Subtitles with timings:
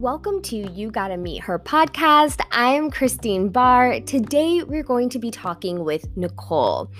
[0.00, 2.40] welcome to You Gotta Meet Her podcast.
[2.52, 4.06] I'm Christine Bahe.
[4.06, 6.90] Today we're going to be talking with Nicole.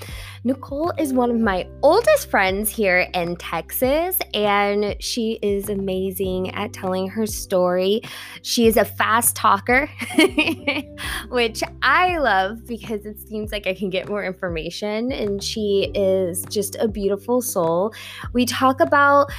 [0.45, 6.75] Nicole is one of my oldest friends here in Texas, and she is amazing at
[6.75, 8.03] telling her story.
[8.43, 9.91] She is a fast talker,
[11.31, 16.45] which I love because it seems like I can get more information, and she is
[16.51, 17.95] just a beautiful soul.
[18.35, 19.33] We talk about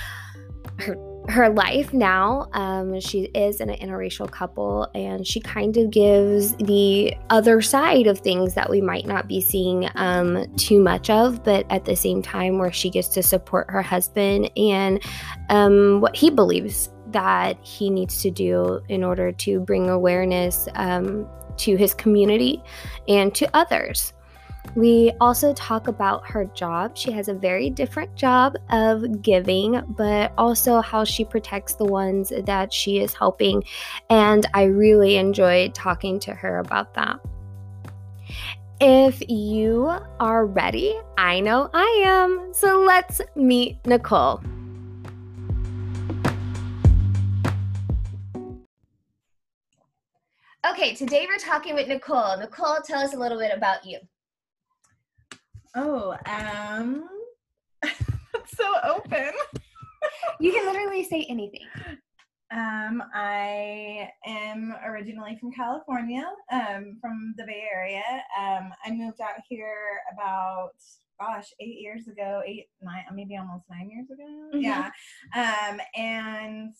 [0.79, 2.49] her her life now.
[2.53, 8.19] Um, she is an interracial couple, and she kind of gives the other side of
[8.19, 12.21] things that we might not be seeing um, too much of, but at the same
[12.21, 15.01] time, where she gets to support her husband and
[15.49, 21.27] um, what he believes that he needs to do in order to bring awareness um,
[21.57, 22.61] to his community
[23.07, 24.13] and to others.
[24.75, 26.95] We also talk about her job.
[26.97, 32.31] She has a very different job of giving, but also how she protects the ones
[32.45, 33.63] that she is helping.
[34.09, 37.19] And I really enjoyed talking to her about that.
[38.79, 42.51] If you are ready, I know I am.
[42.53, 44.41] So let's meet Nicole.
[50.69, 52.37] Okay, today we're talking with Nicole.
[52.37, 53.99] Nicole, tell us a little bit about you.
[55.75, 57.07] Oh, um,
[58.55, 59.31] so open.
[60.39, 61.65] you can literally say anything.
[62.51, 68.03] Um, I am originally from California, um, from the Bay Area.
[68.37, 70.73] Um, I moved out here about
[71.21, 74.23] gosh, eight years ago, eight, nine, maybe almost nine years ago.
[74.23, 74.59] Mm-hmm.
[74.59, 74.89] Yeah.
[75.35, 76.73] Um, and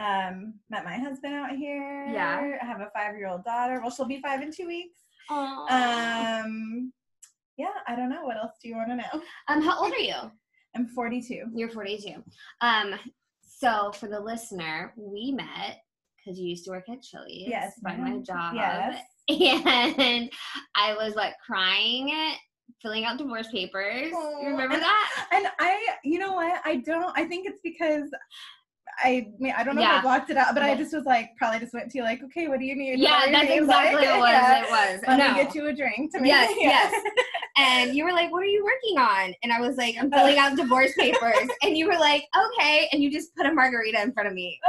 [0.00, 2.06] um, met my husband out here.
[2.10, 2.56] Yeah.
[2.62, 3.80] I have a five year old daughter.
[3.80, 4.98] Well, she'll be five in two weeks.
[5.30, 6.44] Aww.
[6.44, 6.92] Um,
[7.58, 8.24] yeah, I don't know.
[8.24, 9.22] What else do you want to know?
[9.48, 10.14] Um, how old are you?
[10.76, 11.46] I'm 42.
[11.54, 12.22] You're 42.
[12.60, 12.94] Um,
[13.42, 15.78] so for the listener, we met
[16.16, 17.48] because you used to work at Chili's.
[17.48, 17.74] Yes.
[17.82, 18.54] By my job.
[18.54, 19.02] Yes.
[19.28, 20.30] And
[20.74, 22.34] I was like crying
[22.80, 24.10] filling out divorce papers.
[24.10, 25.26] You remember that?
[25.32, 26.60] And I, you know what?
[26.64, 27.12] I don't.
[27.16, 28.08] I think it's because
[29.02, 29.94] I mean, I don't know Yeah.
[29.94, 32.04] if I blocked it out, but I just was like, probably just went to you
[32.04, 32.98] like, okay, what do you need?
[32.98, 34.30] Yeah, What do you that's exactly Like, what it was.
[34.30, 34.62] yeah.
[34.64, 35.00] It was.
[35.06, 35.28] Let no.
[35.34, 36.68] me get you a drink to make Yes, yeah.
[36.90, 37.04] yes.
[37.56, 40.38] and you were like, "What are you working on?" And I was like, "I'm filling
[40.38, 44.12] out divorce papers." And you were like, "Okay." And you just put a margarita in
[44.12, 44.58] front of me.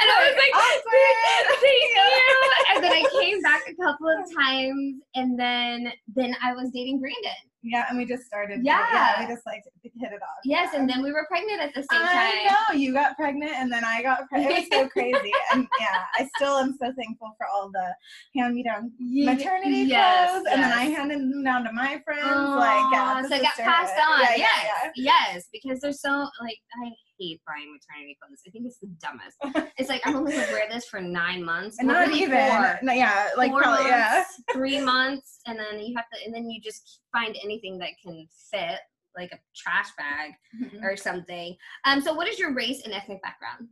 [0.00, 1.16] and I was like, Awkward.
[1.50, 6.52] "Thank you." And then I came back a couple of times, and then then I
[6.54, 7.32] was dating Brandon.
[7.64, 8.60] Yeah, and we just started.
[8.62, 9.20] Yeah.
[9.20, 10.38] we just like hit it off.
[10.44, 10.80] Yes, yeah.
[10.80, 12.52] and then we were pregnant at the same I time.
[12.74, 14.52] know you got pregnant, and then I got pregnant.
[14.58, 17.94] It was so crazy, and yeah, I still am so thankful for all the
[18.38, 22.22] hand-me-down Ye- maternity yes, clothes, and then I handed them down to my friends.
[22.24, 24.20] like, yeah, so it got passed on.
[24.20, 26.10] Yeah, yes, yeah, yes, because they're so
[26.42, 28.40] like I hate buying maternity clothes.
[28.46, 29.72] I think it's the dumbest.
[29.78, 32.30] it's like I'm only gonna wear this for nine months, And not even.
[32.50, 32.78] four.
[32.82, 34.24] No, yeah, like Four probably, yeah.
[34.52, 38.26] three months, and then you have to, and then you just find anything that can
[38.50, 38.78] fit,
[39.16, 40.32] like a trash bag
[40.62, 40.84] Mm-hmm.
[40.84, 41.56] or something.
[41.84, 43.68] Um, so what is your race and ethnic background?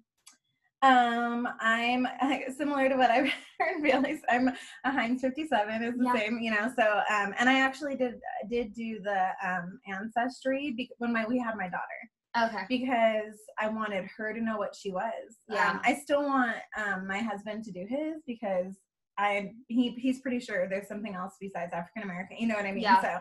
[0.83, 2.09] Um, I'm
[2.57, 4.19] similar to what I've heard Bailey's.
[4.29, 4.49] I'm
[4.85, 6.13] a Heinz 57 is the Yeah.
[6.15, 6.73] same, you know.
[6.77, 8.15] So, um, and I actually did
[8.51, 12.01] did do the um ancestry when my we had my daughter
[12.37, 12.65] Okay.
[12.69, 15.37] because I wanted her to know what she was.
[15.49, 15.73] Yeah.
[15.73, 18.79] Um, I still want um my husband to do his because
[19.19, 22.39] I he he's pretty sure there's something else besides African American.
[22.39, 22.83] You know what I mean?
[22.85, 23.03] Yeah.
[23.03, 23.15] So,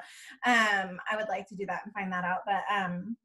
[0.50, 2.40] um, I would like to do that and find that out.
[2.46, 3.18] But um,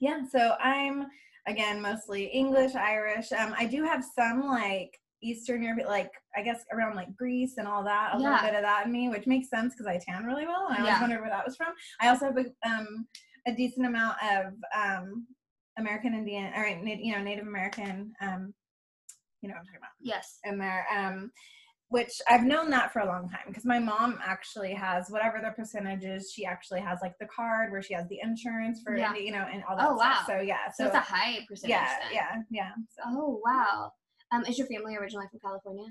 [0.00, 0.22] yeah.
[0.30, 1.06] So I'm
[1.46, 3.30] again mostly English, Irish.
[3.32, 7.68] Um, I do have some like Eastern Europe, like I guess around like Greece and
[7.68, 8.14] all that.
[8.14, 8.30] A Yeah.
[8.30, 10.68] little bit of that in me, which makes sense because I tan really well.
[10.68, 11.00] And I always Yeah.
[11.02, 11.74] wondered where that was from.
[12.00, 13.06] I also have a, um,
[13.48, 15.26] a decent amount of um,
[15.78, 18.12] American Indian, or you know Native American.
[18.20, 18.54] Um,
[19.40, 20.38] you know what I'm talking about Yes.
[20.44, 20.86] in there.
[20.94, 21.30] Um,
[21.90, 25.52] which I've known that for a long time because my mom actually has whatever the
[25.52, 26.30] percentage is.
[26.34, 29.14] She actually has like the card where she has the insurance for Yeah.
[29.14, 29.86] you know and all that.
[29.88, 30.24] Oh, stuff.
[30.28, 30.36] wow.
[30.36, 31.70] So yeah, So, so, it's a high percentage.
[31.70, 32.12] yeah, then.
[32.12, 32.70] yeah, yeah.
[32.90, 33.92] So, Oh wow.
[34.32, 35.86] Um, is your family originally from California?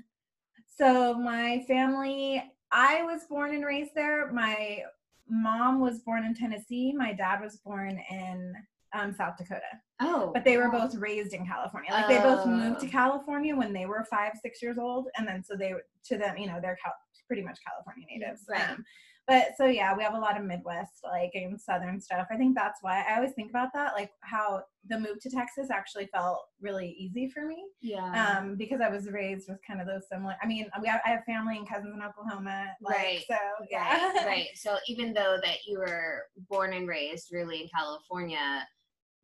[0.76, 4.30] so my family, I was born and raised there.
[4.32, 4.82] My
[5.28, 6.92] mom was born in Tennessee.
[6.96, 8.54] My dad was born in
[8.94, 9.60] um, South Dakota.
[10.00, 10.30] Oh.
[10.32, 11.90] But they were both raised in California.
[11.92, 12.90] Like they both moved to Oh.
[12.90, 15.74] California when they were five, six years old, and then so they
[16.06, 16.94] to them, you know, they're Cal-
[17.26, 18.44] pretty much California natives.
[18.48, 18.70] Right.
[18.70, 18.84] Um,
[19.28, 22.26] but so yeah, we have a lot of Midwest like and Southern stuff.
[22.30, 25.70] I think that's why I always think about that, like how the move to Texas
[25.70, 28.38] actually felt really easy for me, Yeah.
[28.38, 30.34] um, because I was raised with kind of those similar.
[30.42, 33.24] I mean, we have, I have family and cousins in Oklahoma, like, Right.
[33.28, 33.36] So
[33.70, 34.46] yeah, Right, right.
[34.56, 38.66] So even though that you were born and raised really in California,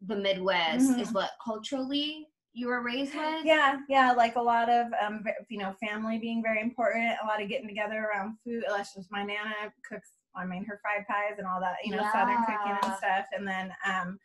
[0.06, 1.14] the Midwest is Mhm.
[1.14, 3.44] what culturally you were raised with?
[3.44, 7.16] Yeah, yeah, like a lot of um, you know, family being very important.
[7.22, 8.62] A lot of getting together around food.
[8.66, 10.10] Unless just my nana cooks.
[10.36, 11.76] I mean, her fried pies and all that.
[11.84, 13.26] You know, southern cooking and stuff.
[13.36, 14.18] And then um,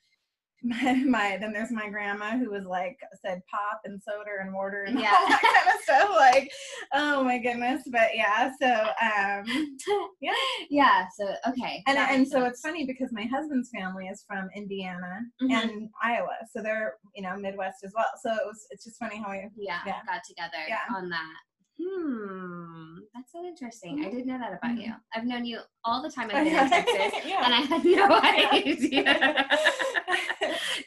[0.63, 4.83] my, my then there's my grandma who was like said pop and soda and mortar
[4.83, 5.13] and Yeah.
[5.17, 6.09] all that kind of stuff.
[6.15, 6.51] Like,
[6.93, 7.83] oh my goodness.
[7.91, 8.67] But yeah, so
[9.01, 9.77] um,
[10.21, 10.33] Yeah.
[10.69, 11.05] Yeah.
[11.17, 11.83] So okay.
[11.87, 12.51] and and so sense.
[12.53, 15.51] it's funny because my husband's family is from Indiana Mhm.
[15.51, 18.05] and Iowa, so they're you know Midwest as well.
[18.21, 19.99] So it was it's just funny how we yeah, yeah.
[20.05, 20.79] got together Yeah.
[20.95, 21.33] on that.
[21.81, 22.97] Hmm.
[23.15, 24.03] That's so interesting.
[24.03, 24.11] I Mhm.
[24.11, 24.91] didn't know that about you.
[24.91, 24.99] Mhm.
[25.15, 27.25] I've known you all the time I've been in Texas.
[27.25, 27.45] yeah.
[27.45, 28.19] And I had no
[28.53, 29.47] idea.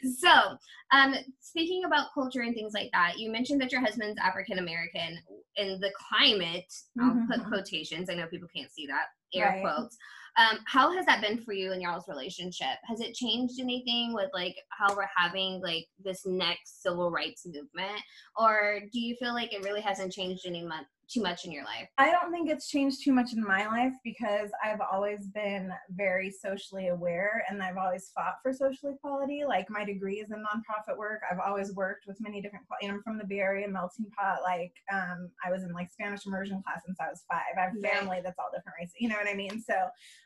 [0.03, 0.57] So,
[0.91, 5.17] um, speaking about culture and things like that, you mentioned that your husband's African American.
[5.55, 7.47] In the climate, I'll put Mhm.
[7.47, 8.09] quotations.
[8.09, 9.61] I know people can't see that air Right.
[9.61, 9.97] quotes.
[10.37, 12.77] Um, how has that been for you and y'all's relationship?
[12.85, 18.01] Has it changed anything with like how we're having like this next civil rights movement,
[18.35, 21.63] or do you feel like it really hasn't changed any much too much in your
[21.63, 21.87] life?
[21.97, 26.29] I don't think it's changed too much in my life because I've always been very
[26.31, 29.43] socially aware and I've always fought for social equality.
[29.45, 31.21] Like my degree is in nonprofit work.
[31.29, 34.39] I've always worked with many different, you know, I'm from the Bay Area melting pot.
[34.43, 37.57] Like um, I was in like Spanish immersion class since I was five.
[37.57, 38.95] I have family that's all different races.
[38.99, 39.61] You know what I mean?
[39.61, 39.75] So,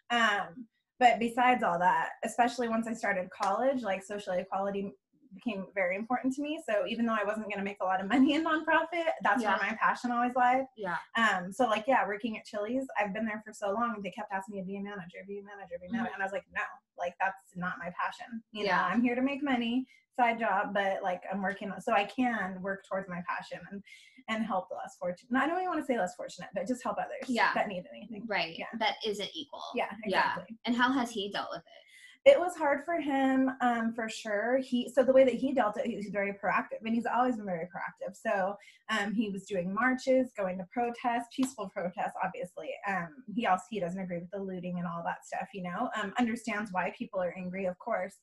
[0.10, 0.66] um,
[1.00, 4.94] but besides all that, especially once I started college, like social equality
[5.38, 6.62] became very important to me.
[6.68, 9.42] So even though I wasn't going to make a lot of money in nonprofit, that's
[9.42, 9.58] Yeah.
[9.58, 10.66] where my passion always lied.
[10.76, 10.98] Yeah.
[11.16, 14.02] Um, so like yeah, working at Chili's, I've been there for so long.
[14.04, 16.22] They kept asking me to be a manager, be a manager, be a manager, and
[16.22, 16.62] I was like, no,
[16.98, 18.42] like that's not my passion.
[18.52, 18.86] You know, Yeah.
[18.86, 19.86] I'm here to make money,
[20.20, 23.84] side job, but like I'm working so I can work towards my passion and
[24.30, 25.30] and help the less fortunate.
[25.42, 27.54] I don't even want to say less fortunate, but just help others Yeah.
[27.54, 28.24] that need anything.
[28.28, 28.56] Right.
[28.60, 28.66] Yeah.
[28.80, 29.62] That isn't equal.
[29.74, 30.36] Yeah, Yeah.
[30.66, 31.84] And how has he dealt with it?
[32.28, 34.58] It was hard for him, um, for sure.
[34.58, 37.38] He so the way that he dealt it, he was very proactive, and he's always
[37.38, 38.18] been very proactive.
[38.22, 38.58] So
[38.90, 42.72] um, he was doing marches, going to protests, peaceful protests, obviously.
[42.86, 45.90] Um, he also he doesn't agree with the looting and all that stuff, you know.
[45.96, 48.16] Um, understands why people are angry, of course.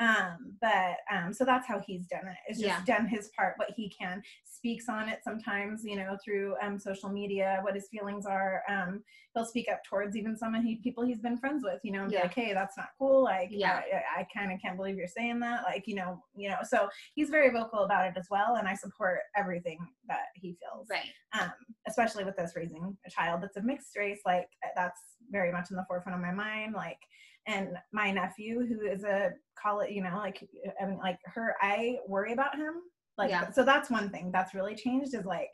[0.00, 2.36] Um, but um, so that's how he's done it.
[2.48, 2.96] It's just Yeah.
[2.96, 4.22] done his part, what he can.
[4.44, 8.62] Speaks on it sometimes, you know, through um, social media, what his feelings are.
[8.68, 9.02] Um,
[9.34, 12.04] he'll speak up towards even some of he, people he's been friends with, you know,
[12.04, 12.20] and Yeah.
[12.20, 13.22] be like, hey, that's not cool.
[13.24, 13.82] Like, Yeah.
[14.16, 15.64] I, I kind of can't believe you're saying that.
[15.64, 16.58] Like, you know, you know.
[16.66, 20.88] So he's very vocal about it as well, and I support everything that he feels.
[20.90, 21.10] Right.
[21.38, 21.52] Um,
[21.86, 25.00] especially with us raising a child that's a mixed race, like that's
[25.30, 26.72] very much in the forefront of my mind.
[26.74, 26.98] Like,
[27.46, 30.46] and my nephew who is a college, you know, like
[30.80, 32.74] I mean, like her, I worry about him.
[33.18, 33.50] Like, Yeah.
[33.50, 35.52] so that's one thing that's really changed is like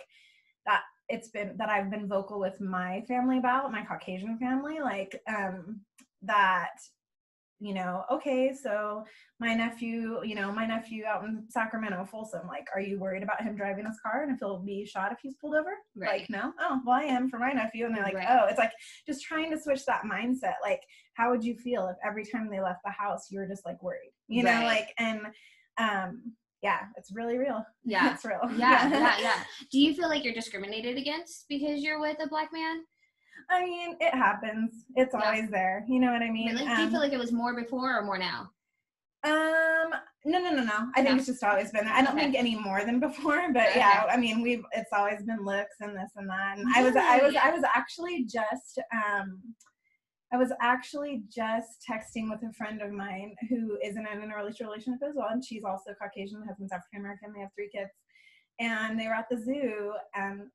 [0.67, 5.21] that it's been that I've been vocal with my family about my Caucasian family, like
[5.29, 5.81] um,
[6.23, 6.73] that
[7.59, 9.03] you know, okay, so
[9.41, 13.43] my nephew, you know, my nephew out in Sacramento, Folsom, like, are you worried about
[13.43, 15.71] him driving his car and if he'll be shot if he's pulled over?
[15.97, 16.21] Right.
[16.21, 16.53] Like, no.
[16.61, 17.87] Oh, well, I am for my nephew.
[17.87, 18.27] And they're like, Right.
[18.29, 18.73] oh, it's like
[19.07, 20.55] just trying to switch that mindset.
[20.63, 20.83] Like,
[21.15, 23.83] how would you feel if every time they left the house, you were just like
[23.83, 25.21] worried, you know, like, and
[25.79, 26.33] um,
[26.63, 27.65] yeah, it's really real.
[27.85, 28.13] Yeah.
[28.15, 28.41] it's real.
[28.57, 29.43] Yeah, yeah, yeah.
[29.71, 32.83] Do you feel like you're discriminated against because you're with a black man?
[33.51, 34.85] I mean, it happens.
[34.97, 35.21] It's Yeah.
[35.25, 35.85] always there.
[35.89, 36.49] You know what I mean?
[36.49, 36.65] Really?
[36.65, 38.51] Do you Um, feel like it was more before or more now?
[39.25, 39.91] Um,
[40.25, 40.91] no, no, no, no.
[40.95, 41.15] I think No.
[41.17, 41.87] it's just always been.
[41.87, 42.25] I don't Okay.
[42.25, 43.79] think any more than before, but Okay.
[43.79, 44.07] yeah.
[44.09, 44.65] I mean, we've.
[44.73, 46.59] It's always been looks and this and that.
[46.59, 49.43] And I was, I was, I was actually just, um,
[50.33, 55.01] I was actually just texting with a friend of mine who isn't in an relationship
[55.03, 56.45] as well, and she's also Caucasian.
[56.47, 57.33] Husband's African American.
[57.33, 57.91] They have three kids,
[58.61, 60.51] and they were at the zoo, and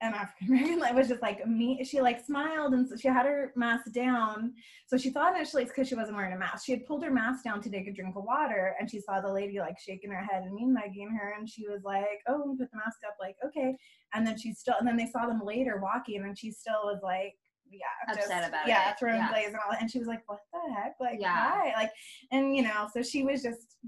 [0.00, 1.82] an African American like was just like me.
[1.84, 4.52] She like smiled and so she had her mask down.
[4.86, 6.66] So she thought initially it's because she wasn't wearing a mask.
[6.66, 9.20] She had pulled her mask down to take a drink of water, and she saw
[9.20, 12.54] the lady like shaking her head and mean mugging her, and she was like, "Oh,
[12.58, 13.76] put the mask up." Like, okay.
[14.12, 17.00] And then she still, and then they saw them later walking, and she still was
[17.02, 17.34] like.
[17.70, 19.30] Yeah, Upset just, about yeah, it, throwing yeah.
[19.30, 19.74] glaze and all.
[19.80, 21.50] And she was like, "What the heck?" Like, Yeah.
[21.50, 21.72] why?
[21.74, 21.90] Like,
[22.30, 23.78] and you know, so she was just,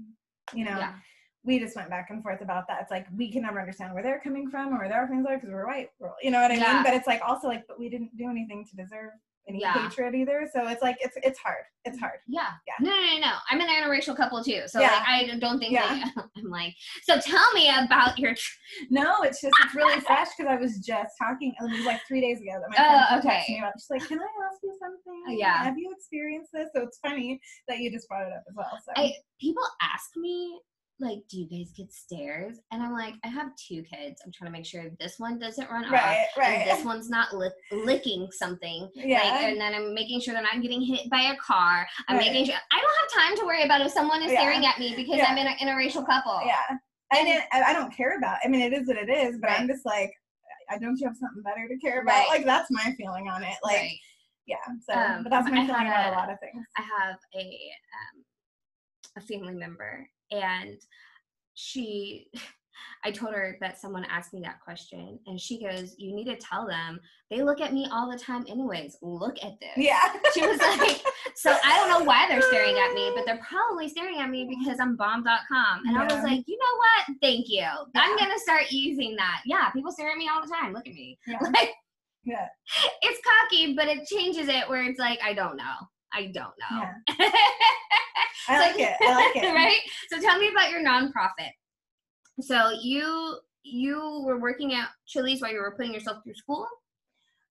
[0.53, 0.93] you know, Yeah.
[1.47, 2.81] We just went back and forth about that.
[2.81, 5.37] It's like we can never understand where they're coming from or where their things are
[5.37, 5.89] because we're white.
[6.21, 6.73] You know what I Yeah.
[6.73, 6.83] mean?
[6.83, 9.11] But it's like also like, but we didn't do anything to deserve
[9.47, 9.71] any Yeah.
[9.71, 10.45] hatred either.
[10.53, 11.63] So it's like it's it's hard.
[11.85, 12.19] It's hard.
[12.27, 12.49] Yeah.
[12.67, 12.73] Yeah.
[12.81, 13.33] No, no, no, no.
[13.49, 14.63] I'm an interracial couple too.
[14.67, 14.91] So Yeah.
[14.91, 15.87] like I don't think Yeah.
[16.15, 18.57] that I'm like, so tell me about your tr-
[18.89, 21.53] No, it's just it's really fresh because I was just talking.
[21.57, 23.37] It was like three days ago that my Oh, friend okay.
[23.37, 23.73] texted me about.
[23.77, 25.23] She's like, "Can I ask you something?
[25.29, 25.63] Uh, yeah.
[25.63, 27.39] Have you experienced this?" So it's funny
[27.69, 28.77] that you just brought it up as well.
[28.83, 30.59] So I people ask me
[30.99, 32.57] like, do you guys get stares?
[32.71, 34.21] And I'm like, I have two kids.
[34.25, 35.91] I'm trying to make sure this one doesn't run off.
[35.91, 36.67] right, right.
[36.67, 38.89] And this one's not lick licking something.
[38.95, 39.19] yeah.
[39.19, 41.87] Like, and then I'm making sure they're not getting hit by a car.
[42.07, 42.27] I'm Right.
[42.31, 44.39] making sure I don't have time to worry about if someone is Yeah.
[44.41, 45.27] staring at me because Yeah.
[45.29, 46.41] I'm in an interracial couple.
[46.45, 46.77] yeah.
[47.13, 48.37] and it, I I don't care about.
[48.43, 50.11] I mean, it is what it is, but I'm just like,
[50.69, 52.11] I don't you have something better to care about?
[52.11, 52.27] Right.
[52.29, 53.55] Like that's my feeling on it.
[53.63, 53.97] Like, right.
[54.45, 54.57] yeah.
[54.85, 56.65] So, Um, but that's my had feeling about a- a lot of things.
[56.77, 58.25] I have a um,
[59.15, 60.77] a family member, and
[61.53, 62.27] she,
[63.03, 66.35] I told her that someone asked me that question, and she goes, "You need to
[66.35, 66.99] tell them
[67.31, 68.97] they look at me all the time, anyways.
[69.01, 69.99] Look at this." Yeah.
[70.33, 71.01] She was like,
[71.35, 74.47] "So I don't know why they're staring at me, but they're probably staring at me
[74.59, 77.17] because I'm bomb.com." And I was like, "You know what?
[77.21, 77.65] Thank you.
[77.95, 79.41] I'm gonna start using that.
[79.45, 80.73] Yeah, people stare at me all the time.
[80.73, 81.17] Look at me.
[81.27, 81.39] yeah.
[81.41, 81.71] Like,
[82.25, 82.47] Yeah.
[83.01, 85.75] it's cocky, but it changes it where it's like, I don't know.
[86.13, 86.93] I don't know." Yeah.
[88.49, 88.95] I like it.
[89.01, 89.47] I like it.
[89.53, 89.79] right?
[90.09, 91.51] So tell me about your nonprofit.
[92.41, 96.65] So you you were working at Chili's while you were putting yourself through school.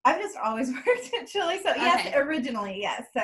[0.06, 1.58] I've just always worked at Chili.
[1.62, 2.16] So yes, Okay.
[2.16, 3.04] originally, yes.
[3.12, 3.22] So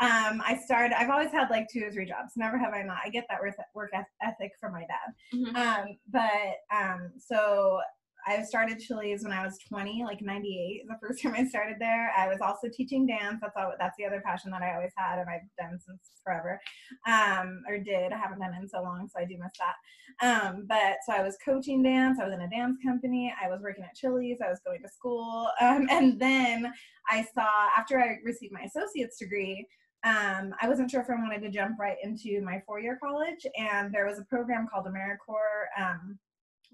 [0.00, 0.98] um, I started.
[0.98, 2.32] I've always had like two or three jobs.
[2.36, 2.98] Never have I not.
[3.04, 3.90] I get that work work
[4.22, 5.38] ethic from my dad.
[5.38, 5.54] Mhm.
[5.56, 7.78] Um, but um, so
[8.26, 10.82] I started Chili's when I was 20, like 98.
[10.88, 13.38] The first time I started there, I was also teaching dance.
[13.40, 13.72] That's all.
[13.78, 16.60] That's the other passion that I always had, and I've done since forever.
[17.06, 18.12] Um, or did.
[18.12, 19.74] I haven't done it in so long, so I do miss that.
[20.22, 22.18] Um, but so I was coaching dance.
[22.20, 23.32] I was in a dance company.
[23.42, 24.38] I was working at Chili's.
[24.44, 26.72] I was going to school, um, and then
[27.08, 29.66] I saw after I received my associate's degree.
[30.04, 33.92] Um, I wasn't sure if I wanted to jump right into my four-year college, and
[33.92, 36.18] there was a program called AmeriCorps, um,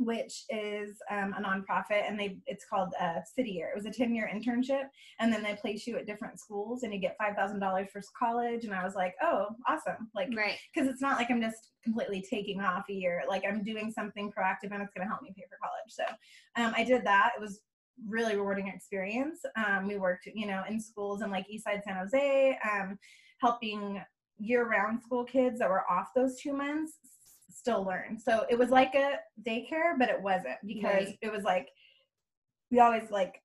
[0.01, 3.69] which is um, a nonprofit, and they it's called uh, City Year.
[3.69, 4.85] It was a ten-year internship,
[5.19, 8.01] and then they place you at different schools, and you get five thousand dollars for
[8.19, 8.65] college.
[8.65, 10.09] And I was like, oh, awesome!
[10.15, 10.57] Like Right.
[10.75, 13.23] because it's not like I'm just completely taking off a year.
[13.29, 15.91] Like I'm doing something proactive and it's going to help me pay for college.
[15.91, 16.05] So
[16.63, 17.33] um, I did that.
[17.37, 17.61] It was
[18.09, 19.41] really rewarding experience.
[19.57, 22.99] Um, we worked, you know, in schools in like Eastside San Jose, um,
[23.41, 24.03] helping
[24.39, 26.95] year-round school kids that were off those two months
[27.51, 28.19] still learn.
[28.19, 31.19] So it was like a daycare, but it wasn't because Right.
[31.23, 31.69] it was like
[32.71, 33.43] we always like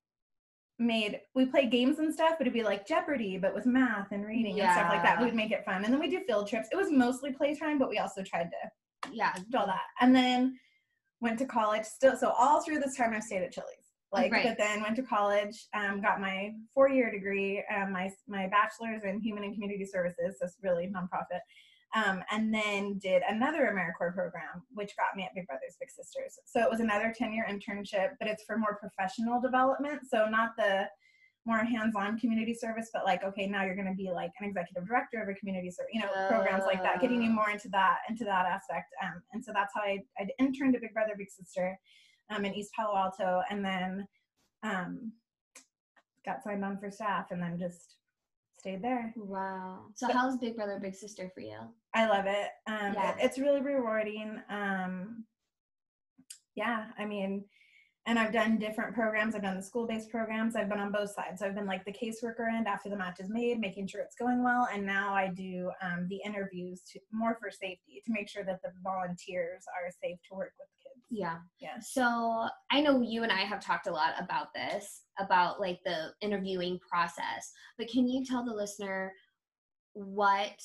[0.77, 4.25] made we play games and stuff, but it'd be like Jeopardy, but with math and
[4.25, 5.21] reading and stuff like that.
[5.21, 6.67] We'd make it fun, and then we do field trips.
[6.71, 9.33] It was mostly playtime, but we also tried to Yeah.
[9.50, 9.85] do all that.
[10.01, 10.59] And then
[11.21, 11.85] went to college.
[11.85, 13.93] Still, so all through this time, I stayed at Chili's.
[14.12, 14.43] Like, Right.
[14.45, 19.19] but then went to college, um, got my four-year degree, um, my my bachelor's in
[19.21, 20.38] human and community services.
[20.39, 21.39] So it's really nonprofit.
[21.95, 26.37] Um, and then did another AmeriCorps program, which got me at Big Brothers Big Sisters.
[26.45, 30.01] So it was another 10-year internship, but it's for more professional development.
[30.09, 30.89] So not the
[31.45, 34.85] more hands-on community service, but like, okay, now you're going to be like an executive
[34.87, 37.33] director of a community service, you know, programs like that, getting you Oh.
[37.33, 38.93] more into that, into that aspect.
[39.01, 41.79] Um, and so that's how I, I interned at Big Brother Big Sister,
[42.29, 44.05] um, in East Palo Alto, and then,
[44.63, 45.13] um,
[46.25, 47.97] got signed on for staff, and then just
[48.57, 49.13] stayed there.
[49.15, 49.85] Wow.
[49.93, 51.59] So But- how's Big Brother Big Sister for you?
[51.95, 52.51] I love it.
[52.67, 53.11] Um, Yeah.
[53.15, 54.43] it- it's really rewarding.
[54.49, 55.25] Um,
[56.53, 57.49] yeah, I mean,
[58.07, 59.33] and I've done different programs.
[59.33, 60.55] I've done the school-based programs.
[60.55, 61.39] I've been on both sides.
[61.39, 64.15] So I've been like the caseworker end after the match is made, making sure it's
[64.15, 68.29] going well, and now I do um, the interviews to more for safety to make
[68.29, 71.03] sure that the volunteers are safe to work with kids.
[71.09, 71.39] Yeah.
[71.59, 71.79] Yeah.
[71.79, 76.13] So I know you and I have talked a lot about this, about like the
[76.21, 77.51] interviewing process.
[77.77, 79.13] But can you tell the listener
[79.93, 80.61] what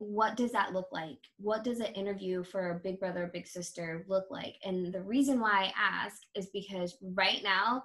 [0.00, 1.18] what does that look like?
[1.38, 4.56] What does an interview for a big brother, big sister look like?
[4.64, 7.84] And the reason why I ask is because right now,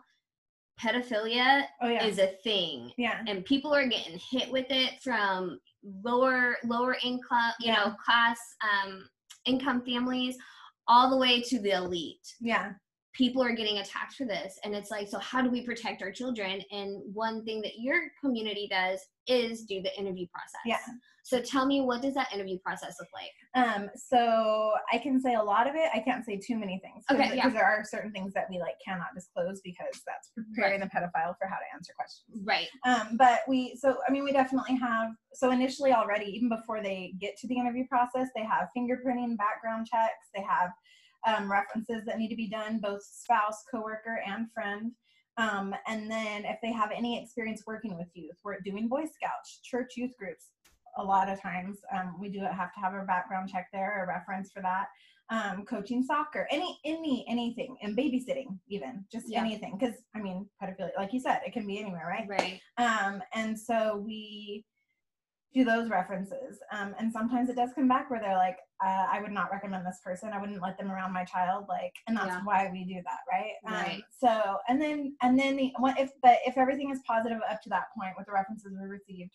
[0.82, 2.06] pedophilia Oh yeah.
[2.06, 2.92] is a thing.
[2.98, 3.22] yeah.
[3.28, 5.60] And people are getting hit with it from
[6.04, 9.08] lower lower income, you know, class um,
[9.46, 10.38] income families,
[10.88, 12.74] all the way to the elite Yeah.
[13.14, 16.12] people are getting attacked for this and it's like so how do we protect our
[16.12, 20.78] children and one thing that your community does is do the interview process Yeah.
[21.24, 25.36] so tell me what does that interview process look like Um, so I can say
[25.36, 25.90] a lot of it.
[25.94, 27.06] I can't say too many things.
[27.08, 27.36] Cause, Okay, yeah.
[27.36, 31.34] Because there are certain things that we like cannot disclose because that's preparing the pedophile
[31.40, 32.42] for how to answer questions.
[32.44, 35.12] right Um, but we, so I mean, we definitely have.
[35.34, 39.88] So initially, already, even before they get to the interview process, they have fingerprinting, background
[39.90, 40.28] checks.
[40.36, 40.72] They have
[41.26, 44.92] um, references that need to be done, both spouse, coworker, and friend.
[45.38, 49.60] Um, and then if they have any experience working with youth, we're doing Boy Scouts,
[49.64, 50.52] church youth groups.
[50.98, 54.08] A lot of times, um, we do have to have a background check there, a
[54.08, 54.88] reference for that.
[55.30, 59.42] Um, coaching soccer, any, any, anything, and babysitting, even just Yeah.
[59.42, 59.76] anything.
[59.78, 62.30] Because I mean, pedophilia, like you said, it can be anywhere, right?
[62.30, 64.64] right Um, and so we
[65.56, 66.60] do those references.
[66.74, 69.86] Um, and sometimes it does come back where they're like, uh, I would not recommend
[69.86, 70.32] this person.
[70.34, 71.66] I wouldn't let them around my child.
[71.70, 72.42] Like, and that's Yeah.
[72.44, 73.54] why we do that, right?
[73.64, 73.96] Right.
[73.96, 77.62] Um, so, and then, and then the what if, but if everything is positive up
[77.62, 79.32] to that point with the references we received,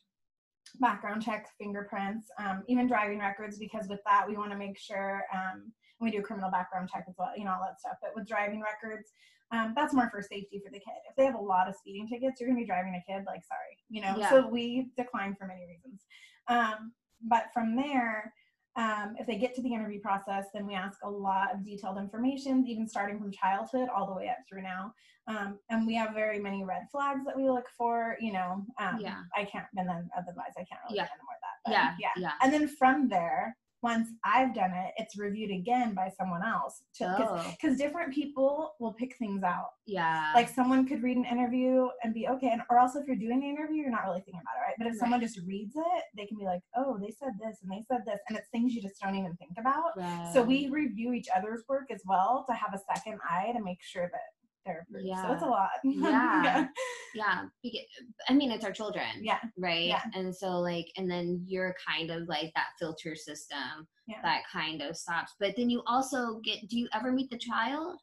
[0.78, 5.24] background checks, fingerprints, um, even driving records, because with that, we want to make sure
[5.32, 7.96] um, we do criminal background check as well, you know, all that stuff.
[8.02, 9.10] But with driving records,
[9.52, 10.94] um, that's more for safety for the kid.
[11.08, 13.24] If they have a lot of speeding tickets, you're going to be driving a kid,
[13.26, 14.30] like, sorry, you know, Yeah.
[14.30, 16.04] so we decline for many reasons.
[16.48, 16.92] Um,
[17.22, 18.32] but from there,
[18.76, 21.98] um, if they get to the interview process, then we ask a lot of detailed
[21.98, 24.94] information, even starting from childhood all the way up through now.
[25.26, 28.16] Um, and we have very many red flags that we look for.
[28.20, 29.22] You know, um, Yeah.
[29.36, 31.02] I can't, and then otherwise I can't really Yeah.
[31.04, 31.56] get into more of that.
[31.64, 32.32] But, Yeah, yeah, yeah.
[32.40, 36.82] And then from there, once I've done it, it's reviewed again by someone else.
[36.98, 39.70] Because Oh, different people will pick things out.
[39.86, 40.32] yeah.
[40.34, 43.40] Like someone could read an interview and be okay, and or also if you're doing
[43.40, 44.74] the interview, you're not really thinking about it, right?
[44.78, 45.00] But if Right.
[45.00, 48.02] someone just reads it, they can be like, oh, they said this and they said
[48.06, 49.92] this, and it's things you just don't even think about.
[50.32, 53.82] So we review each other's work as well to have a second eye to make
[53.82, 54.20] sure that
[54.66, 55.08] they're approved.
[55.08, 55.70] So it's a lot.
[55.84, 56.66] Yeah.
[57.14, 57.44] yeah.
[57.64, 57.86] beca-
[58.28, 59.06] I mean, it's our children.
[59.20, 59.38] yeah.
[59.56, 60.02] right Yeah.
[60.14, 64.20] and so like and then you're kind of like that filter system Yeah.
[64.22, 67.98] that kind of stops but then you also get do you ever meet the child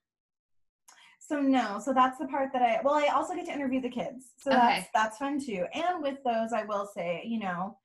[1.19, 3.89] So no, so that's the part that I well, I also get to interview the
[3.89, 4.21] kids.
[4.39, 4.59] So Okay.
[4.59, 5.65] that's that's fun too.
[5.73, 7.77] And with those, I will say, you know,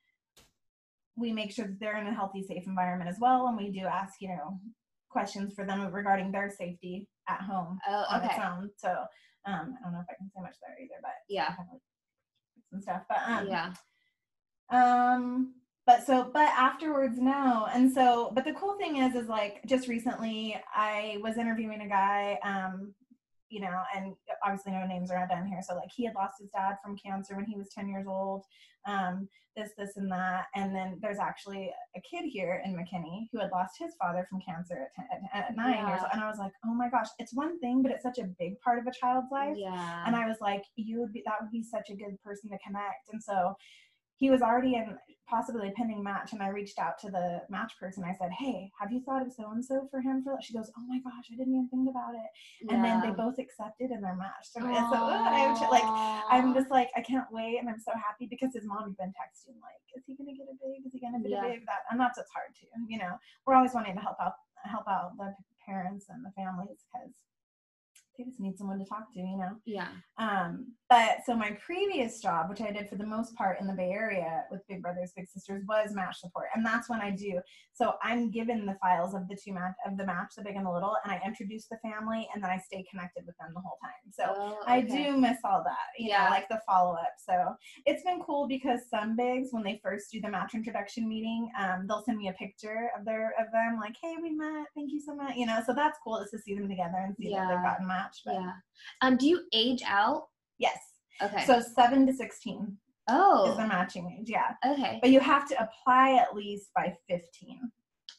[1.17, 3.85] we make sure that they're in a healthy, safe environment as well, and we do
[3.85, 4.59] ask, you know,
[5.13, 8.69] questions for them regarding their safety at home oh on its okay own.
[8.77, 8.89] So
[9.45, 11.53] um, I don't know if I can say much there either, but yeah
[12.73, 13.03] like, stuff.
[13.07, 13.73] But um, yeah
[14.73, 15.53] um
[15.85, 19.87] but so but afterwards no and so but the cool thing is is like just
[19.87, 22.93] recently i was interviewing a guy um
[23.53, 25.61] you know and obviously no names are done here.
[25.61, 28.43] So like he had lost his dad from cancer when he was 10 years old
[28.87, 30.45] um this this and that.
[30.55, 34.41] And then there's actually a kid here in mckinney who had lost his father from
[34.41, 36.09] cancer at, 10, at, at nine years old.
[36.13, 38.59] And i was like oh my gosh it's one thing but it's such a big
[38.61, 39.55] part of a child's life.
[39.57, 40.03] Yeah.
[40.05, 42.57] And I was like, you would be that would be such a good person to
[42.65, 43.09] connect.
[43.11, 43.55] And so
[44.17, 47.73] he was already in possibly a pending match, and I reached out to the match
[47.79, 48.03] person.
[48.03, 50.21] I said, Hey, have you thought of so and so for him?
[50.23, 52.29] For she goes, Oh my gosh, I didn't even think about it.
[52.69, 54.53] And then they both accepted and they're matched.
[54.55, 55.87] And so I'm just, like,
[56.29, 59.13] I'm just like, I can't wait, and I'm so happy because his mom had been
[59.15, 60.85] texting like, Is he gonna get a big?
[60.85, 61.45] Is he gonna get Yeah.
[61.45, 61.65] a big?
[61.65, 62.67] That and that's what's hard too.
[62.87, 64.33] You know, we're always wanting to help out
[64.65, 65.33] help out the
[65.65, 67.11] parents and the families because
[68.17, 69.19] they just need someone to talk to.
[69.19, 69.55] You know.
[69.65, 73.65] yeah Um, but so my previous job, which I did for the most part in
[73.65, 77.09] the Bay Area with Big Brothers Big Sisters, was match support, and that's when I
[77.11, 77.41] do.
[77.73, 80.65] So I'm given the files of the two match of the match, the big and
[80.65, 83.61] the little, and I introduce the family, and then I stay connected with them the
[83.61, 84.11] whole time.
[84.11, 86.25] So Oh, I do miss all that, you Yeah.
[86.25, 87.13] know, like the follow up.
[87.17, 91.49] So it's been cool because some bigs, when they first do the match introduction meeting,
[91.57, 94.67] um, they'll send me a picture of their of them, like, "Hey, we met.
[94.75, 97.15] Thank you so much." You know, so that's cool just to see them together and
[97.17, 98.02] see that they've gotten matched.
[98.25, 98.51] But yeah
[99.01, 100.23] um do you age out
[100.57, 100.77] yes,
[101.21, 102.77] okay so seven to sixteen
[103.09, 103.51] Oh.
[103.51, 104.29] is the matching age.
[104.29, 107.59] Yeah, okay but you have to apply at least by fifteen.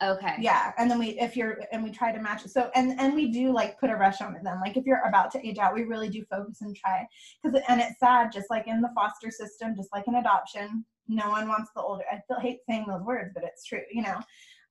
[0.03, 2.51] okay Yeah, and then we if you're and we try to match it.
[2.51, 4.61] So and and we do like put a rush on it then.
[4.61, 7.07] Like if you're about to age out, we really do focus and try
[7.43, 8.31] because and it's sad.
[8.31, 12.05] Just like in the foster system, just like in adoption, no one wants the older.
[12.13, 13.83] I feel hate saying those words, but it's true.
[13.91, 14.19] You know,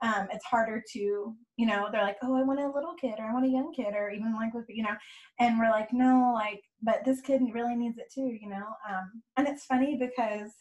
[0.04, 1.00] um, it's harder to
[1.58, 3.74] you know they're like oh I want a little kid or I want a young
[3.74, 4.96] kid or even like with you know,
[5.40, 8.38] and we're like no like but this kid really needs it too.
[8.40, 10.52] You know, um, and it's funny because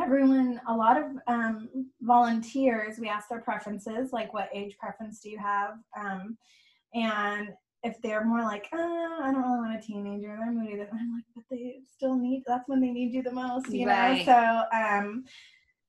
[0.00, 1.68] everyone a lot of um,
[2.02, 6.36] volunteers we ask their preferences like what age preference do you have um,
[6.94, 7.50] and
[7.84, 8.76] if they're more like uh,
[9.22, 12.42] i don't really want a teenager they're moody then i'm like but they still need
[12.46, 14.26] that's when they need you the most you Right.
[14.26, 15.24] know so um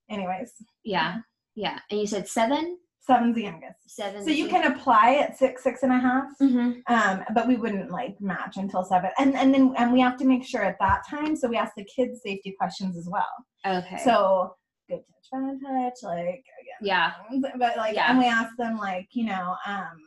[0.08, 0.52] anyways
[0.84, 1.18] yeah
[1.56, 5.62] yeah and you said seven seven's the youngest seven so you can apply at six
[5.62, 6.72] six and a half mm-hmm.
[6.92, 10.24] um, but we wouldn't like match until seven and and then and we have to
[10.24, 13.26] make sure at that time so we ask the kids safety questions as well
[13.66, 14.54] okay So
[14.88, 15.00] good
[15.32, 16.80] touch, bad touch, like again.
[16.82, 17.12] Yeah.
[17.58, 18.10] But like Yeah.
[18.10, 19.98] and we ask them like, you know, um,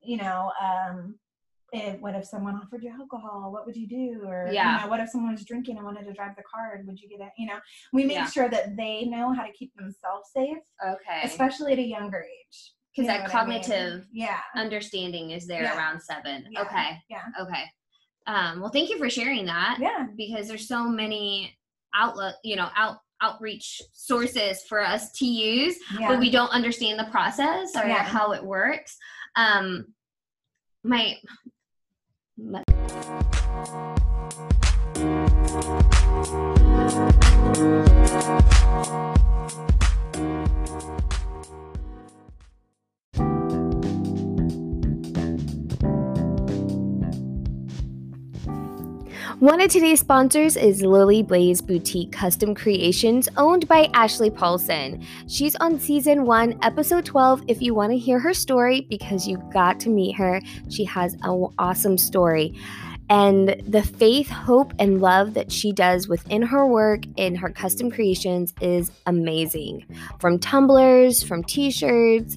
[0.00, 1.18] you know, um
[1.72, 3.50] if, what if someone offered you alcohol?
[3.52, 4.22] What would you do?
[4.26, 4.76] Or Yeah.
[4.76, 6.80] you know, what if someone was drinking and wanted to drive the car?
[6.84, 7.32] Would you get it?
[7.38, 7.58] You know,
[7.92, 8.26] we make Yeah.
[8.30, 12.74] sure that they know how to keep themselves safe, okay especially at a younger age.
[12.94, 13.62] because You know that what I mean?
[13.62, 15.76] cognitive yeah, understanding is there Yeah.
[15.76, 16.62] around seven Yeah.
[16.62, 17.64] okay yeah, okay
[18.26, 21.56] um well thank you for sharing that yeah, because there's so many
[21.94, 25.76] outlet you know out outreach sources for us to use
[26.08, 28.96] but we don't understand the process or how it works
[29.36, 29.86] um
[30.82, 31.14] my
[32.48, 32.64] let-
[49.40, 55.02] One of today's sponsors is Lily Blaze Boutique Custom Creations, owned by Ashley Paulson.
[55.28, 57.44] She's on season one, episode 12.
[57.48, 61.14] If you want to hear her story, because you got to meet her, she has
[61.22, 62.54] an awesome story.
[63.08, 67.90] And the faith, hope, and love that she does within her work in her custom
[67.90, 69.86] creations is amazing.
[70.20, 72.36] From tumblers, from t shirts,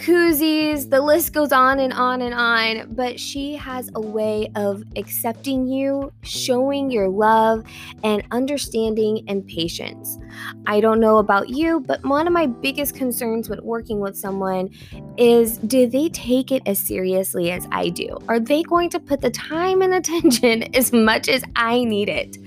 [0.00, 2.94] koozies, the list goes on and on and on.
[2.94, 7.64] But she has a way of accepting you, showing your love,
[8.02, 10.18] and understanding and patience.
[10.66, 14.70] I don't know about you, but one of my biggest concerns with working with someone
[15.16, 18.18] is do they take it as seriously as I do?
[18.28, 22.38] Are they going to put the time and attention as much as I need it?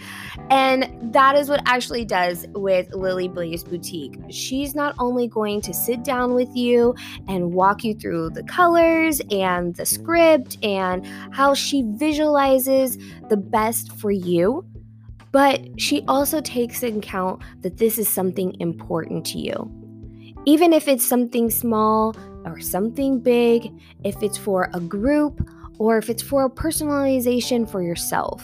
[0.49, 4.19] And that is what Ashley does with Lily Blaze Boutique.
[4.29, 6.95] She's not only going to sit down with you
[7.27, 12.97] and walk you through the colors and the script and how she visualizes
[13.29, 14.65] the best for you,
[15.31, 19.71] but she also takes into account that this is something important to you.
[20.45, 23.71] Even if it's something small or something big,
[24.03, 25.47] if it's for a group
[25.79, 28.43] or if it's for a personalization for yourself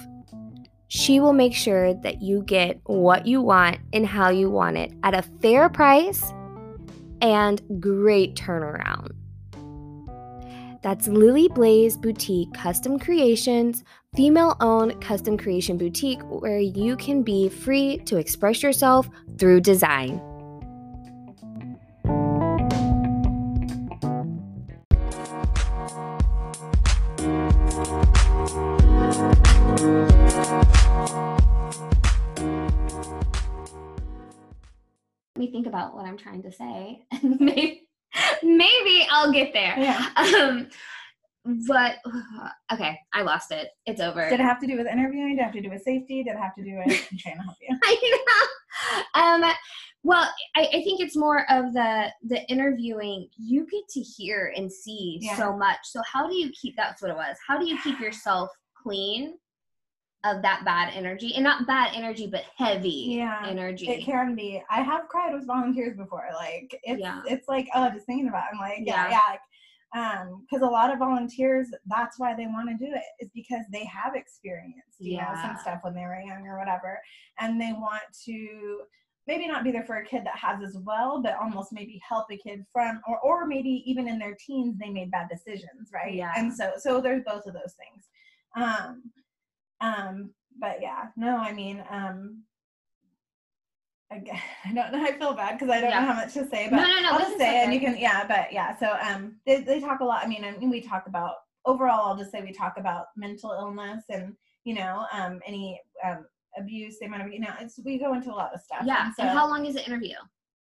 [0.89, 4.91] she will make sure that you get what you want and how you want it
[5.03, 6.33] at a fair price
[7.21, 9.11] and great turnaround.
[10.81, 13.83] That's Lily Blaze Boutique Custom Creations,
[14.15, 20.21] female owned custom creation boutique where you can be free to express yourself through design.
[35.59, 37.87] Think about what I'm trying to say, and maybe
[38.41, 39.75] maybe I'll get there.
[39.77, 40.07] Yeah.
[40.15, 40.67] Um,
[41.67, 41.97] but
[42.73, 43.69] okay, I lost it.
[43.85, 44.29] It's over.
[44.29, 45.35] Did it have to do with interviewing?
[45.35, 46.23] Did it have to do with safety?
[46.23, 47.77] Did it have to do with I'm trying to help you?
[47.83, 48.19] I
[49.13, 49.21] know.
[49.21, 49.51] Um,
[50.03, 53.27] well, I, I think it's more of the the interviewing.
[53.37, 55.35] You get to hear and see Yeah.
[55.35, 55.79] so much.
[55.83, 56.77] So how do you keep?
[56.77, 57.35] That's what it was.
[57.45, 58.49] How do you keep yourself
[58.81, 59.33] clean
[60.25, 63.89] of that bad energy, and not bad energy, but heavy Yeah, energy?
[63.89, 64.61] It can be.
[64.69, 66.27] I have cried with volunteers before.
[66.33, 67.21] Like it's Yeah.
[67.25, 68.43] it's like oh, just thinking about.
[68.45, 69.11] It, I'm like yeah, Yeah.
[69.11, 69.19] yeah.
[69.29, 69.39] like,
[69.95, 73.63] um, because a lot of volunteers, that's why they want to do it, is because
[73.71, 77.01] they have experienced, you know, some stuff when they were young or whatever,
[77.39, 78.81] and they want to
[79.25, 82.27] maybe not be there for a kid that has as well, but almost maybe help
[82.31, 86.13] a kid from, or or maybe even in their teens they made bad decisions, right?
[86.13, 86.33] Yeah.
[86.35, 88.09] And so so there's both of those things.
[88.55, 89.03] Um,
[89.81, 92.43] um, but yeah, no, I mean, um,
[94.11, 95.03] again, I don't know.
[95.03, 96.01] I feel bad because I don't Yeah.
[96.01, 97.79] know how much to say, but No, no, no, I'll just say it and you
[97.79, 98.77] can, yeah, but yeah.
[98.77, 100.23] So, um, they, they talk a lot.
[100.23, 102.07] I mean, I mean, we talk about overall.
[102.07, 104.33] I'll just say we talk about mental illness and
[104.65, 106.25] you know, um, any um
[106.57, 106.97] abuse.
[106.99, 108.83] They might have, you know, it's we go into a lot of stuff.
[108.85, 109.05] Yeah.
[109.05, 110.15] And so and how long is the interview?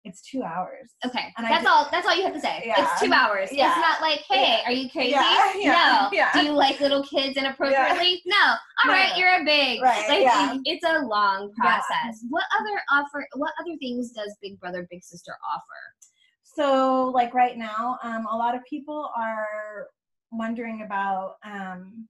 [0.04, 0.90] It's two hours.
[1.06, 1.32] Okay.
[1.36, 2.62] And that's all that's all you have to say.
[2.66, 2.74] Yeah.
[2.92, 3.50] It's two hours.
[3.52, 3.68] Yeah.
[3.70, 4.68] It's not like, hey, Yeah.
[4.68, 5.10] are you crazy?
[5.10, 6.30] Yeah, no.
[6.40, 8.20] Do you like little kids inappropriately?
[8.26, 8.36] No.
[8.84, 9.80] All No, right, you're a big.
[9.82, 10.56] Right, Like yeah.
[10.64, 12.24] it's a long process.
[12.30, 15.94] What other offer what other things does Big Brother Big Sister offer?
[16.42, 19.86] So, like right now, um, a lot of people are
[20.32, 22.06] wondering about, um,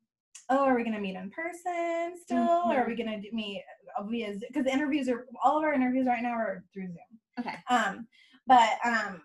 [0.51, 3.07] oh, are we going to meet in person still, or are we Mm-hmm.
[3.09, 3.63] going to meet
[4.09, 4.35] via?
[4.49, 6.97] Because the interviews are all of our interviews right now are through Zoom.
[7.39, 7.55] Okay.
[7.71, 8.07] Um,
[8.47, 9.23] but um,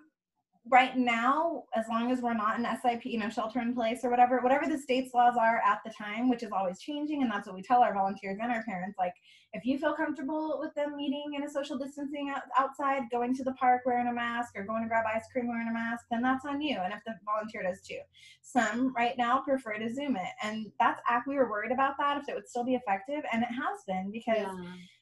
[0.70, 4.10] right now, as long as we're not in SIP, you know, shelter in place or
[4.10, 7.48] whatever, whatever the state's laws are at the time, which is always changing, and that's
[7.48, 8.98] what we tell our volunteers and our parents.
[8.98, 9.14] Like,
[9.54, 13.44] if you feel comfortable with them meeting in a social distancing out- outside, going to
[13.44, 16.22] the park wearing a mask, or going to grab ice cream wearing a mask, then
[16.22, 16.78] that's on you.
[16.78, 18.00] And if the volunteer does too,
[18.42, 21.28] some right now prefer to Zoom it, and that's act.
[21.28, 24.12] We were worried about that if it would still be effective, and it has been
[24.12, 24.48] because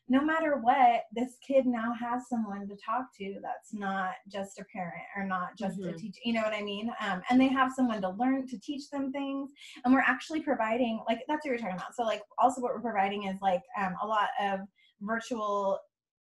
[0.07, 4.65] no matter what, this kid now has someone to talk to that's not just a
[4.65, 5.97] parent or not just a Mhm.
[5.97, 6.19] teacher.
[6.23, 6.93] You know what I mean?
[6.99, 9.51] Um, and they have someone to learn to teach them things.
[9.83, 11.95] And we're actually providing, like, that's what you're talking about.
[11.95, 14.59] So, like, also what we're providing is like um, a lot of
[15.01, 15.79] virtual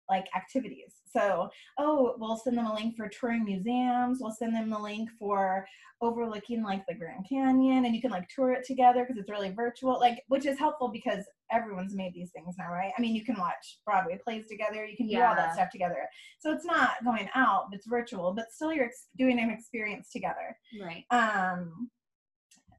[0.09, 1.00] like activities.
[1.13, 4.19] So, oh, we'll send them a link for touring museums.
[4.21, 5.67] We'll send them the link for
[6.03, 9.51] overlooking like the Grand Canyon, and you can like tour it together because it's really
[9.51, 9.99] virtual.
[10.01, 12.93] Like, which is helpful because everyone's made these things now, right?
[12.97, 14.85] I mean, you can watch Broadway plays together.
[14.87, 16.09] You can do all that stuff together.
[16.39, 20.57] So it's not going out; it's virtual, but still you're ex- doing an experience together
[20.81, 21.05] Right.
[21.11, 21.91] um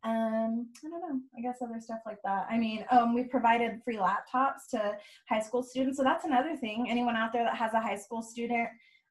[0.03, 1.19] um i don't know.
[1.37, 2.47] I guess other stuff like that.
[2.49, 4.97] I mean um we've provided free laptops to
[5.29, 6.87] high school students so that's another thing.
[6.89, 8.69] Anyone out there that has a high school student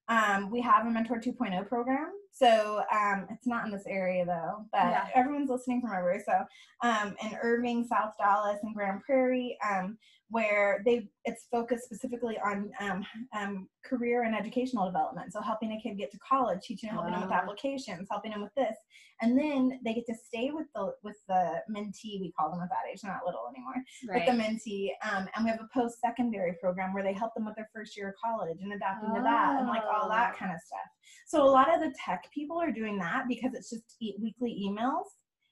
[0.09, 4.65] um we have a mentor 2.0 program So um, it's not in this area though,
[4.73, 5.09] but Yeah.
[5.15, 6.23] everyone's listening from everywhere.
[6.25, 6.45] So
[6.89, 9.99] um, in Irving, South Dallas, and Grand Prairie, um,
[10.31, 13.05] where they it's focused specifically on um,
[13.37, 15.33] um, career and educational development.
[15.33, 17.35] So helping a kid get to college, teaching them, helping them with Oh.
[17.35, 18.77] applications, helping them with this,
[19.21, 22.21] and then they get to stay with the with the mentee.
[22.21, 23.75] We call them at that age, they're not little anymore
[24.09, 24.25] Right.
[24.25, 24.91] with the mentee.
[25.03, 27.97] Um, and we have a post secondary program where they help them with their first
[27.97, 30.39] year of college and adapting to that and like all that Oh.
[30.39, 30.79] kind of stuff.
[31.27, 34.63] So a lot of the tech people are doing that because it's just e- weekly
[34.67, 35.07] emails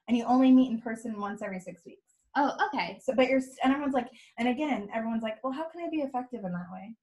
[0.08, 2.14] and you only meet in person once every six weeks.
[2.36, 2.98] oh, okay.
[3.02, 5.98] So, but you're, and everyone's like, and again, everyone's like, well, how can I be
[5.98, 6.94] effective in that way?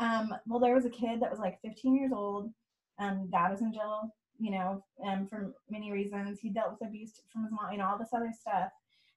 [0.00, 2.50] Um, well, there was a kid that was like 15 years old.
[2.98, 6.40] Um, dad was in jail, you know, um, for many reasons.
[6.40, 8.70] He dealt with abuse from his mom, you know, all this other stuff.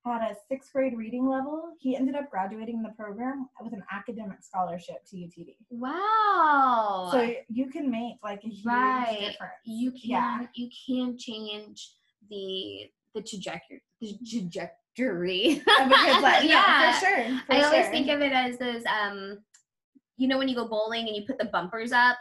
[0.08, 1.74] Had a sixth grade reading level.
[1.80, 5.56] He ended up graduating the program with an academic scholarship to UTD.
[5.70, 7.10] Wow.
[7.12, 9.18] So you can make like a huge Right.
[9.20, 9.54] difference.
[9.66, 10.48] you can Yeah.
[10.56, 11.92] you can change
[12.30, 16.44] the the trajectory the trajectory Of a kid's life.
[16.44, 17.40] No, yeah for sure.
[17.48, 17.92] for i always sure.
[17.92, 19.40] think of it as those um
[20.18, 22.18] you know when you go bowling and you put the bumpers up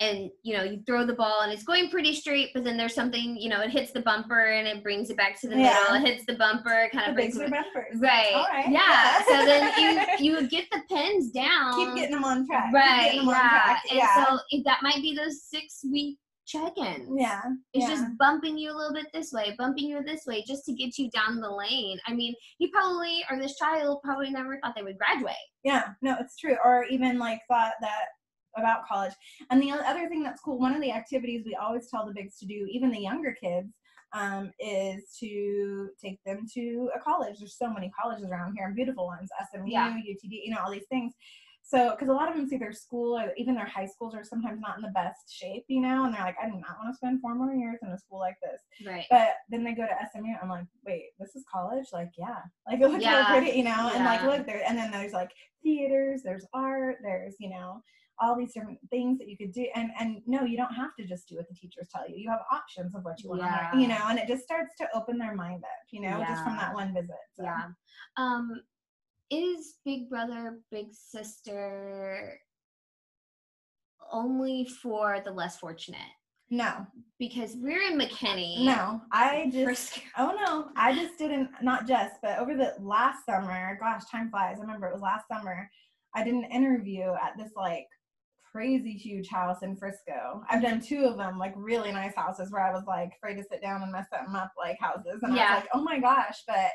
[0.00, 2.94] and you know you throw the ball and it's going pretty straight but then there's
[2.94, 5.78] something you know it hits the bumper and it brings it back to the Yeah.
[5.88, 8.00] middle it hits the bumper kind of brings it are bumpers.
[8.00, 8.68] right All right.
[8.68, 12.72] yeah so then you you get the pins down keep getting them on track.
[12.72, 17.40] Right them on yeah and so that might be those six week check-ins yeah.
[17.72, 17.88] it's yeah.
[17.88, 20.98] just bumping you a little bit this way, bumping you this way, just to get
[20.98, 21.98] you down the lane.
[22.06, 25.34] I mean, he probably, or this child probably never thought they would graduate.
[25.62, 26.58] Yeah, no, it's true.
[26.62, 28.04] Or even like thought that
[28.56, 29.12] about college.
[29.50, 32.38] And the other thing that's cool, one of the activities we always tell the bigs
[32.38, 33.72] to do, even the younger kids,
[34.12, 37.38] um, is to take them to a college.
[37.40, 39.90] There's so many colleges around here and beautiful ones, SMU, Yeah.
[39.90, 41.14] UTD, you know, all these things.
[41.66, 44.22] So, because a lot of them see their school or even their high schools are
[44.22, 46.92] sometimes not in the best shape, you know, and they're like, I do not want
[46.92, 48.60] to spend four more years in a school like this.
[48.86, 49.06] Right.
[49.10, 50.34] But then they go to SMU.
[50.42, 51.86] I'm like, wait, this is college?
[51.90, 52.42] Like, yeah.
[52.68, 53.26] Like, it looks Yeah.
[53.26, 53.90] so pretty, you know?
[53.94, 54.62] And like, look there.
[54.68, 55.30] And then there's like
[55.62, 57.80] theaters, there's art, there's, you know,
[58.20, 59.66] all these different things that you could do.
[59.74, 62.16] And and no, you don't have to just do what the teachers tell you.
[62.16, 63.70] You have options of what you want to Yeah.
[63.72, 64.06] learn, you know?
[64.08, 66.94] And it just starts to open their mind up, you know, just from that one
[66.94, 67.10] visit.
[67.36, 67.42] So.
[67.44, 67.68] Yeah.
[68.16, 68.62] Um,
[69.30, 72.38] is Big Brother, Big Sister
[74.12, 75.98] only for the less fortunate?
[76.50, 76.86] No,
[77.18, 78.64] Because we're in McKinney.
[78.64, 79.00] no.
[79.10, 84.02] I just, oh no, I just didn't, not just, but over the last summer, gosh,
[84.10, 84.58] time flies.
[84.58, 85.68] I remember it was last summer.
[86.14, 87.86] I did an interview at this like
[88.54, 90.42] crazy huge house in Frisco.
[90.48, 93.44] I've done two of them, like really nice houses where I was like afraid to
[93.50, 95.20] sit down and mess them up like houses.
[95.22, 95.54] And I Yeah.
[95.54, 96.70] was like, oh my gosh, but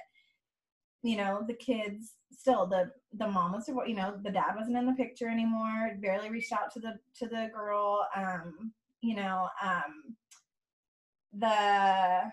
[1.03, 4.85] you know, the kids still the the mom was you know, the dad wasn't in
[4.85, 8.05] the picture anymore, barely reached out to the to the girl.
[8.15, 10.15] Um, you know, um
[11.33, 12.31] the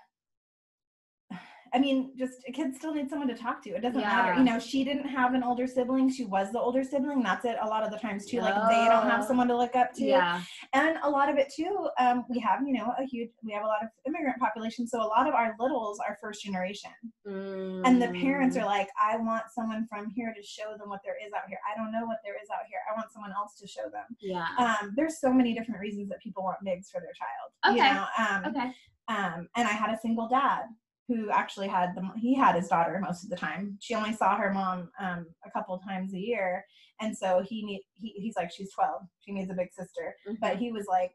[1.76, 3.70] I mean, just kids still need someone to talk to.
[3.70, 4.32] It doesn't matter.
[4.38, 6.10] You know, she didn't have an older sibling.
[6.10, 7.22] She was the older sibling.
[7.22, 7.56] That's it.
[7.60, 8.40] A lot of the times too.
[8.40, 10.04] Like they don't have someone to look up to.
[10.06, 10.40] Yeah.
[10.72, 11.90] And a lot of it too.
[12.00, 13.28] Um, we have, you know, a huge.
[13.44, 14.88] We have a lot of immigrant population.
[14.88, 16.92] So a lot of our littles are first generation,
[17.28, 17.82] Mm.
[17.86, 18.62] and the parents Mm.
[18.62, 21.58] are like, I want someone from here to show them what there is out here.
[21.70, 22.78] I don't know what there is out here.
[22.90, 24.06] I want someone else to show them.
[24.18, 24.46] Yeah.
[24.56, 27.76] Um, there's so many different reasons that people want bigs for their child.
[27.76, 27.92] You Okay.
[27.92, 28.06] know?
[28.16, 28.72] um, okay.
[29.08, 30.62] um, and I had a single dad
[31.08, 33.76] who actually had the he had his daughter most of the time.
[33.80, 36.64] She only saw her mom um, a couple times a year,
[37.00, 40.56] and so he need he, he's like she's twelve, she needs a big sister, but
[40.56, 41.12] he was like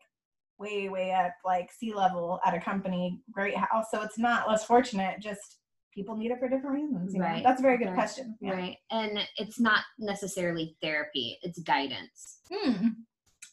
[0.58, 3.88] way way up like C-level at a company, great house.
[3.92, 5.58] So it's not less fortunate, just
[5.94, 7.14] people need it for different reasons.
[7.14, 7.26] You know?
[7.26, 8.38] Right, That's a very good right, question.
[8.40, 8.52] Yeah.
[8.52, 8.78] Right.
[8.92, 12.40] And it's not necessarily therapy, it's guidance.
[12.50, 12.90] Hmm.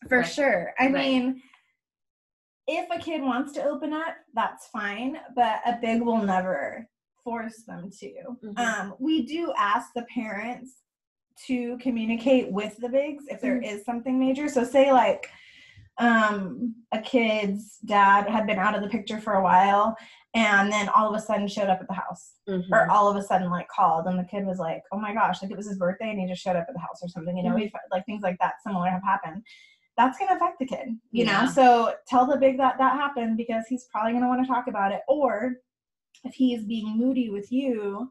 [0.08, 0.26] For Right.
[0.26, 0.74] sure.
[0.78, 1.42] I mean,
[2.68, 6.86] if a kid wants to open up, that's fine, but a big will never
[7.24, 8.12] force them to.
[8.44, 8.58] Mhm.
[8.58, 10.82] Um, we do ask the parents
[11.46, 14.48] to communicate with the bigs if there is something major.
[14.48, 15.28] So, say like
[16.00, 19.96] um, a kid's dad had been out of the picture for a while
[20.32, 22.70] and then all of a sudden showed up at the house Mhm.
[22.70, 25.42] or all of a sudden like called and the kid was like oh my gosh
[25.42, 27.36] like it was his birthday and he just showed up at the house or something
[27.36, 27.54] you know Mhm.
[27.56, 29.42] we've like things like that similar have happened
[29.98, 31.42] that's going to affect the kid you Yeah.
[31.44, 34.48] know so tell the big that that happened because he's probably going to want to
[34.48, 35.56] talk about it or
[36.24, 38.10] if he's being moody with you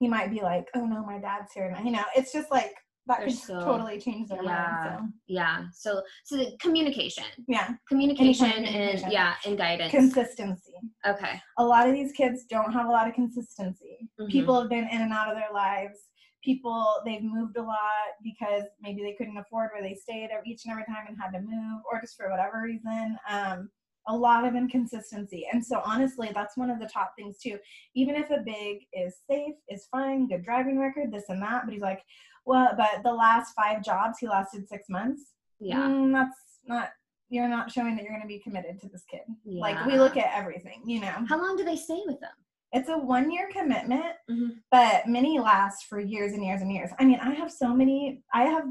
[0.00, 2.72] he might be like oh no my dad's here you know it's just like
[3.06, 4.96] that They're could so- totally change their yeah.
[4.98, 5.64] mind Yeah.
[5.72, 7.24] So so the communication.
[7.48, 9.02] yeah Communication communication.
[9.04, 9.90] and yeah, and guidance.
[9.90, 10.74] consistency
[11.06, 11.40] okay.
[11.58, 14.08] a lot of these kids don't have a lot of consistency.
[14.20, 14.30] Mhm.
[14.30, 15.98] People have been in and out of their lives.
[16.42, 20.72] People they've moved a lot because maybe they couldn't afford where they stayed each and
[20.72, 23.70] every time and had to move or just for whatever reason um,
[24.08, 25.46] a lot of inconsistency.
[25.52, 27.58] And so honestly that's one of the top things too.
[27.94, 31.72] Even if a big is safe is fine good driving record this and that but
[31.72, 32.02] he's like
[32.46, 35.32] well but the last five jobs he lasted six months.
[35.58, 35.80] Yeah.
[35.80, 36.90] Mm, that's not
[37.28, 39.20] you're not showing that you're going to be committed to this kid.
[39.44, 41.24] Like we look at everything you know?
[41.28, 42.30] How long do they stay with them?
[42.72, 44.60] It's a one year commitment, Mhm.
[44.70, 46.90] but many last for years and years and years.
[46.98, 48.66] I mean, I have so many, I have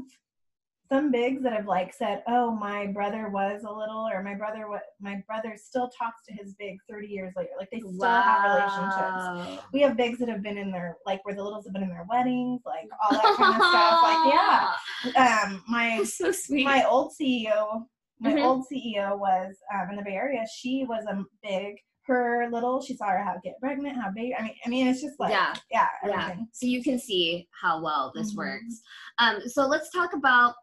[0.90, 4.68] some bigs that have like said, oh, my brother was a little, or my brother,
[4.68, 7.50] what my brother still talks to his big 30 years later.
[7.56, 9.62] Like they still have relationships.
[9.72, 11.90] We have bigs that have been in their, like where the littles have been in
[11.90, 14.02] their weddings, like all that kind of stuff.
[14.02, 15.44] Like, yeah.
[15.44, 16.64] Um, my, so sweet.
[16.64, 17.86] my old CEO,
[18.18, 18.44] my Mhm.
[18.44, 20.44] old CEO was um, in the Bay Area.
[20.52, 21.76] She was a big.
[22.06, 24.32] Her little, she saw her how to get pregnant, how big.
[24.38, 25.54] I mean, I mean, it's just like, Yeah.
[25.70, 26.36] yeah, yeah.
[26.52, 28.36] So you can see how well this Mhm.
[28.38, 28.80] works.
[29.18, 30.54] Um, so let's talk about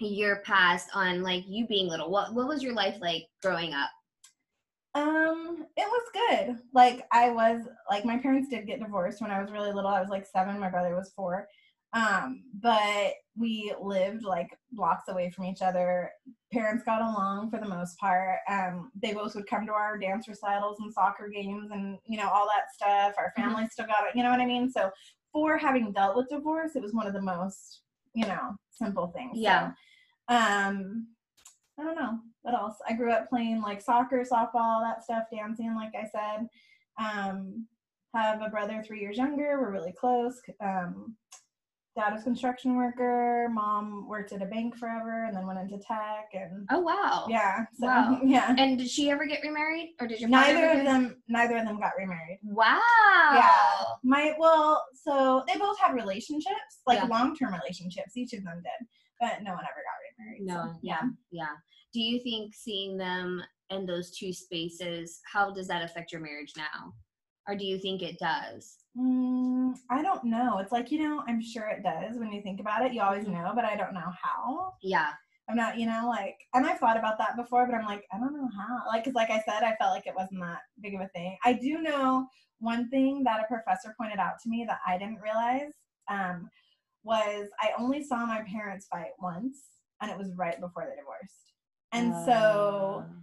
[0.00, 2.10] your past on like you being little.
[2.10, 3.90] What what was your life like growing up?
[4.94, 6.58] Um, it was good.
[6.72, 9.90] Like I was like my parents did get divorced when I was really little.
[9.90, 10.58] I was like seven.
[10.58, 11.48] My brother was four.
[11.92, 16.10] Um, but we lived like blocks away from each other.
[16.52, 18.40] Parents got along for the most part.
[18.48, 22.28] Um, they both would come to our dance recitals and soccer games and you know
[22.28, 23.14] all that stuff.
[23.16, 23.42] Our Mhm.
[23.42, 24.14] family still got it.
[24.14, 24.70] You know what I mean?
[24.70, 24.90] So
[25.32, 27.82] for having dealt with divorce, it was one of the most
[28.14, 29.36] you know simple things.
[29.36, 29.72] So, Yeah.
[30.28, 31.08] um,
[31.78, 32.76] I don't know what else.
[32.88, 36.48] I grew up playing like soccer, softball, that stuff, dancing, like I said.
[36.98, 37.66] Um,
[38.14, 39.60] have a brother three years younger.
[39.60, 40.40] We're really close.
[40.60, 41.16] Um,
[41.98, 43.48] dad was construction worker.
[43.52, 46.28] Mom worked at a bank forever, and then went into tech.
[46.32, 47.26] And Oh wow.
[47.28, 48.20] yeah, so Wow.
[48.24, 48.54] yeah.
[48.56, 51.80] And did she ever get remarried, or did your Neither of them, neither of them
[51.80, 52.38] got remarried.
[52.44, 52.78] Wow.
[53.34, 53.50] Yeah.
[54.04, 57.06] My well, so they both had relationships, like Yeah.
[57.06, 58.16] long term relationships.
[58.16, 58.86] Each of them did,
[59.20, 60.42] but no one ever got remarried.
[60.46, 60.72] No.
[60.74, 61.02] so, yeah.
[61.32, 61.54] Yeah.
[61.92, 66.52] Do you think seeing them in those two spaces, how does that affect your marriage
[66.56, 66.94] now,
[67.48, 68.77] or do you think it does?
[68.96, 70.58] Mm, I don't know.
[70.58, 72.92] It's like, you know, I'm sure it does when you think about it.
[72.92, 73.32] You always Mhm.
[73.32, 74.74] know, but I don't know how.
[74.82, 75.14] Yeah.
[75.48, 78.18] I'm not, you know, like, and I've thought about that before, but I'm like, I
[78.18, 78.86] don't know how.
[78.86, 81.38] Like, cause like I said, I felt like it wasn't that big of a thing.
[81.44, 85.20] I do know one thing that a professor pointed out to me that I didn't
[85.22, 85.72] realize
[86.08, 86.50] um,
[87.02, 89.58] was I only saw my parents fight once,
[90.02, 91.52] and it was right before they divorced.
[91.92, 93.14] And so Uh,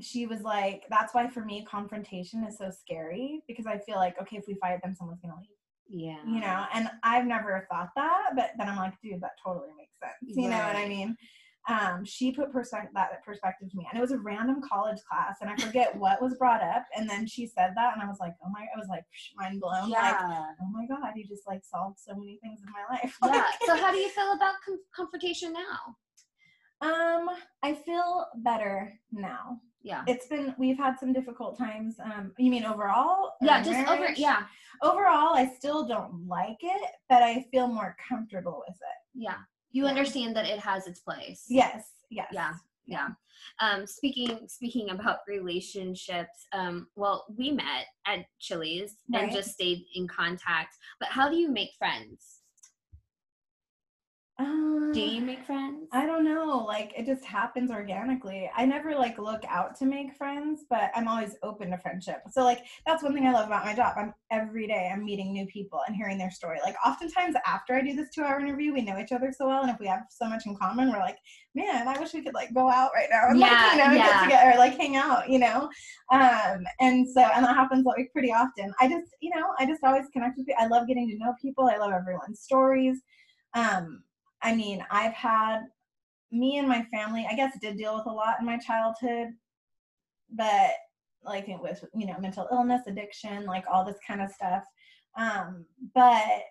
[0.00, 4.20] she was like, that's why for me, confrontation is so scary because I feel like,
[4.20, 5.48] okay, if we fight, then someone's to leave
[5.92, 6.16] yeah.
[6.26, 9.98] you know and i've never thought that but then i'm like dude that totally makes
[10.00, 11.16] sense you know what i mean
[11.68, 15.36] um, she put perspe- that perspective to me and it was a random college class
[15.40, 18.18] and i forget what was brought up and then she said that and i was
[18.18, 19.04] like oh my i was like
[19.36, 20.46] mind blown like Yeah.
[20.60, 23.28] oh my god you just like solved so many things in my life yeah.
[23.28, 25.96] Like, So how do you feel about com- confrontation now?
[26.80, 27.28] um
[27.62, 30.02] i feel better now Yeah.
[30.06, 33.62] it's been we've had some difficult times um you mean overall Yeah.
[33.62, 34.08] Just over.
[34.16, 34.42] Yeah.
[34.82, 39.38] overall i still don't like it but i feel more comfortable with it Yeah.
[39.72, 39.90] You Yeah.
[39.90, 41.44] understand that it has its place.
[41.48, 42.52] yes yes Yeah.
[42.86, 43.08] Yeah.
[43.60, 50.06] Um, speaking speaking about relationships, um, well, we met at Chili's and just stayed in
[50.08, 50.76] contact.
[51.00, 52.41] But how do you make friends?
[54.38, 55.88] Uh, Do you make friends?
[55.92, 56.64] I don't know.
[56.66, 58.50] Like it just happens organically.
[58.56, 62.22] I never like look out to make friends, but I'm always open to friendship.
[62.30, 63.94] So like that's one thing I love about my job.
[63.96, 66.58] I'm every day I'm meeting new people and hearing their story.
[66.64, 69.62] Like oftentimes after I do this two hour interview, we know each other so well,
[69.62, 71.18] and if we have so much in common, we're like,
[71.54, 73.92] man, I wish we could like go out right now and Yeah, like you know
[73.92, 74.06] yeah.
[74.06, 75.68] get together, like hang out, you know.
[76.10, 78.72] Um, and so and that happens like pretty often.
[78.80, 80.62] I just you know I just always connect with people.
[80.62, 81.68] I love getting to know people.
[81.68, 83.02] I love everyone's stories.
[83.54, 84.02] Um,
[84.42, 85.60] I mean, I've had
[86.30, 89.28] me and my family, I guess, did deal with a lot in my childhood,
[90.30, 90.70] but
[91.24, 94.64] like it with you know mental illness, addiction, like all this kind of stuff.
[95.16, 96.42] Um, but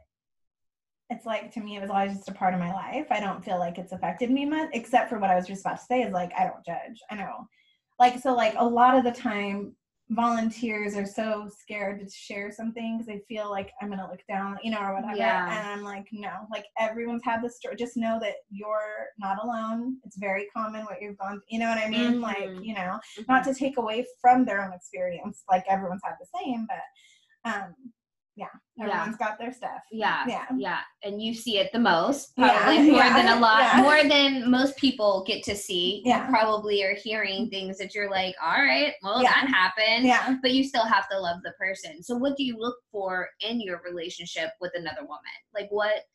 [1.10, 3.08] it's like to me, it was always just a part of my life.
[3.10, 5.80] I don't feel like it's affected me much, except for what I was just about
[5.80, 7.02] to say is like I don't judge.
[7.10, 7.48] I know,
[8.00, 9.76] like so, like a lot of the time,
[10.12, 14.58] volunteers are so scared to share something because they feel like I'm gonna look down,
[14.62, 15.16] you know, or whatever.
[15.16, 15.48] Yeah.
[15.58, 17.76] And I'm like, no, like everyone's had this story.
[17.78, 19.98] Just know that you're not alone.
[20.04, 21.34] It's very common what you've gone.
[21.34, 21.42] Through.
[21.50, 22.20] You know what I mean?
[22.22, 22.66] Like, Mhm.
[22.66, 25.44] you know, not to take away from their own experience.
[25.50, 27.74] Like everyone's had the same, but um,
[28.38, 28.48] Yeah.
[28.78, 28.86] Yeah.
[28.86, 29.82] Everyone's got their stuff.
[29.92, 30.24] Yeah.
[30.28, 30.46] Yeah.
[30.58, 30.80] Yeah.
[31.04, 33.82] And you see it the most, Yeah, probably more yeah, than a lot, yeah.
[33.82, 36.02] more than most people get to see.
[36.06, 36.24] Yeah.
[36.26, 39.32] You probably are hearing things that you're like, all right, well, Yeah.
[39.34, 40.06] that happened.
[40.06, 40.38] Yeah.
[40.42, 42.02] But you still have to love the person.
[42.02, 45.20] So, what do you look for in your relationship with another woman?
[45.54, 46.06] Like, what?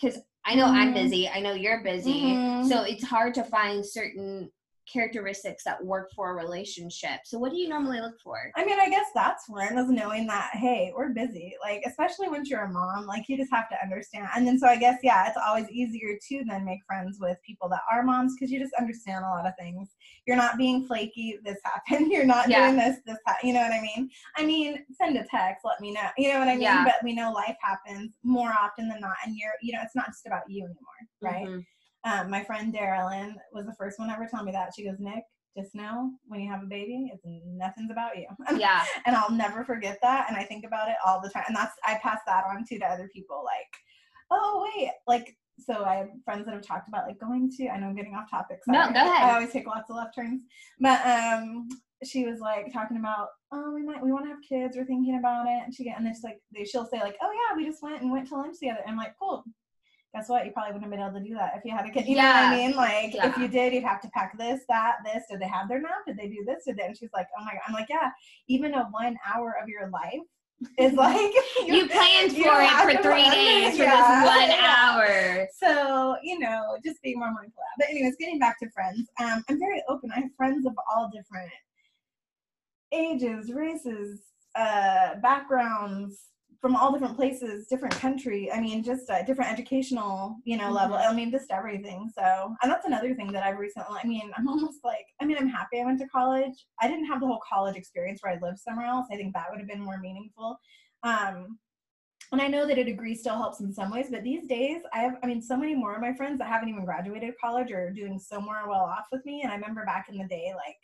[0.00, 0.94] Because I know I'm Mhm.
[0.94, 1.28] busy.
[1.28, 2.22] I know you're busy.
[2.34, 2.68] Mhm.
[2.68, 4.50] So, it's hard to find certain
[4.92, 7.20] characteristics that work for a relationship.
[7.24, 8.50] So, what do you normally look for?
[8.56, 11.54] I mean, I guess that's one is knowing that hey, we're busy.
[11.62, 14.28] Like, especially once you're a mom, like you just have to understand.
[14.34, 17.68] And then so I guess yeah, it's always easier to then make friends with people
[17.70, 19.90] that are moms because you just understand a lot of things.
[20.26, 21.38] You're not being flaky.
[21.44, 22.10] This happened.
[22.12, 22.66] You're not Yeah.
[22.66, 22.98] doing this.
[23.06, 23.18] This.
[23.26, 24.10] Ha- you know what I mean?
[24.36, 25.64] I mean, send a text.
[25.64, 26.08] Let me know.
[26.18, 26.62] You know what I mean?
[26.62, 26.84] Yeah.
[26.84, 30.06] But we know life happens more often than not, and you're you know it's not
[30.06, 31.46] just about you anymore, right?
[31.46, 31.64] Mhm.
[32.04, 34.72] Um, my friend Darylyn was the first one ever tell me that.
[34.76, 35.24] She goes, Nick,
[35.56, 38.26] just know when you have a baby, it's nothing's about you.
[38.58, 38.84] Yeah.
[39.06, 40.26] and I'll never forget that.
[40.28, 41.44] And I think about it all the time.
[41.46, 43.42] And that's I pass that on too to other people.
[43.44, 43.68] Like,
[44.30, 47.68] oh wait, like so I have friends that have talked about like going to.
[47.68, 48.58] I know I'm getting off topic.
[48.66, 48.94] No, sorry.
[48.94, 49.22] go ahead.
[49.22, 50.42] I always take lots of left turns.
[50.80, 51.68] But um,
[52.04, 54.76] she was like talking about, oh, we might we want to have kids.
[54.76, 55.62] We're thinking about it.
[55.64, 58.02] And she get and it's like they she'll say like, oh yeah, we just went
[58.02, 58.80] and went to lunch together.
[58.84, 59.44] And I'm like, cool.
[60.14, 60.46] Guess what?
[60.46, 62.06] You probably wouldn't have been able to do that if you had a kid.
[62.06, 62.76] You know what I mean?
[62.76, 65.24] Like, if you did, you'd have to pack this, that, this.
[65.28, 66.06] Did they have their nap?
[66.06, 66.64] Did they do this?
[66.66, 66.84] Did they?
[66.84, 67.62] And she's like, oh my god.
[67.66, 68.10] I'm like, yeah.
[68.46, 70.20] Even a one hour of your life
[70.78, 71.32] is like
[71.66, 74.20] You planned you for it for three days for Yeah.
[74.22, 74.76] this one Yeah.
[74.78, 75.48] hour.
[75.58, 77.86] So, you know, just being more mindful of that.
[77.86, 80.12] But anyways, getting back to friends, um, I'm very open.
[80.14, 81.50] I have friends of all different
[82.92, 84.20] ages, races,
[84.54, 86.28] uh, backgrounds,
[86.64, 88.50] from all different places, different country.
[88.50, 90.96] I mean, just uh, different educational, you know, level.
[90.96, 91.10] Mhm.
[91.10, 92.10] I mean, just everything.
[92.16, 93.98] So, and that's another thing that I've recently.
[94.02, 95.04] I mean, I'm almost like.
[95.20, 96.64] I mean, I'm happy I went to college.
[96.80, 99.08] I didn't have the whole college experience where I lived somewhere else.
[99.12, 100.58] I think that would have been more meaningful.
[101.02, 101.58] Um,
[102.32, 105.00] and I know that a degree still helps in some ways, but these days I
[105.00, 107.90] have, I mean, so many more of my friends that haven't even graduated college are
[107.90, 109.42] doing so more well off with me.
[109.42, 110.78] And I remember back in the day, like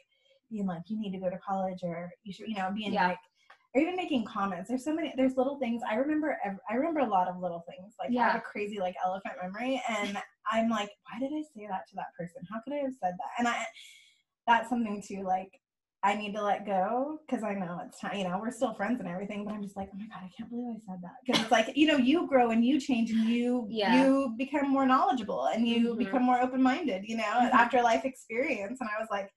[0.51, 3.09] being like, you need to go to college or you should, you know, being Yeah.
[3.09, 3.18] like,
[3.75, 4.68] or even making comments.
[4.68, 5.83] There's so many, there's little things.
[5.89, 6.37] I remember,
[6.68, 7.95] I remember a lot of little things.
[7.99, 10.18] Like I have a crazy like elephant memory and
[10.51, 12.43] I'm like, why did I say that to that person?
[12.53, 13.31] How could I have said that?
[13.39, 13.64] And I,
[14.47, 15.51] that's something too, like,
[16.03, 18.16] I need to let go because I know it's time.
[18.16, 20.31] You know, we're still friends and everything, but I'm just like, oh my god, I
[20.35, 21.12] can't believe I said that.
[21.25, 23.95] Because it's like, you know, you grow and you change and you Yeah.
[23.95, 25.99] you become more knowledgeable and you Mhm.
[25.99, 27.05] become more open minded.
[27.07, 27.51] You know, Mhm.
[27.53, 28.81] after life experience.
[28.81, 29.31] And I was like,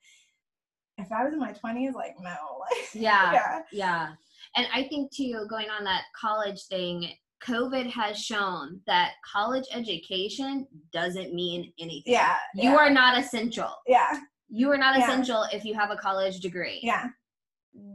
[1.05, 3.33] if I was in my 20s, like no, like Yeah.
[3.33, 4.07] yeah, Yeah.
[4.55, 7.09] And I think too, going on that college thing,
[7.43, 12.13] COVID has shown that college education doesn't mean anything.
[12.13, 13.69] yeah, You yeah, are not essential.
[13.87, 15.03] yeah, You are not Yeah.
[15.05, 16.79] essential if you have a college degree.
[16.83, 17.07] yeah.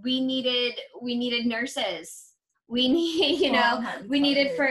[0.05, 2.35] We needed we needed nurses.
[2.69, 4.69] We need, you know, Well, we needed for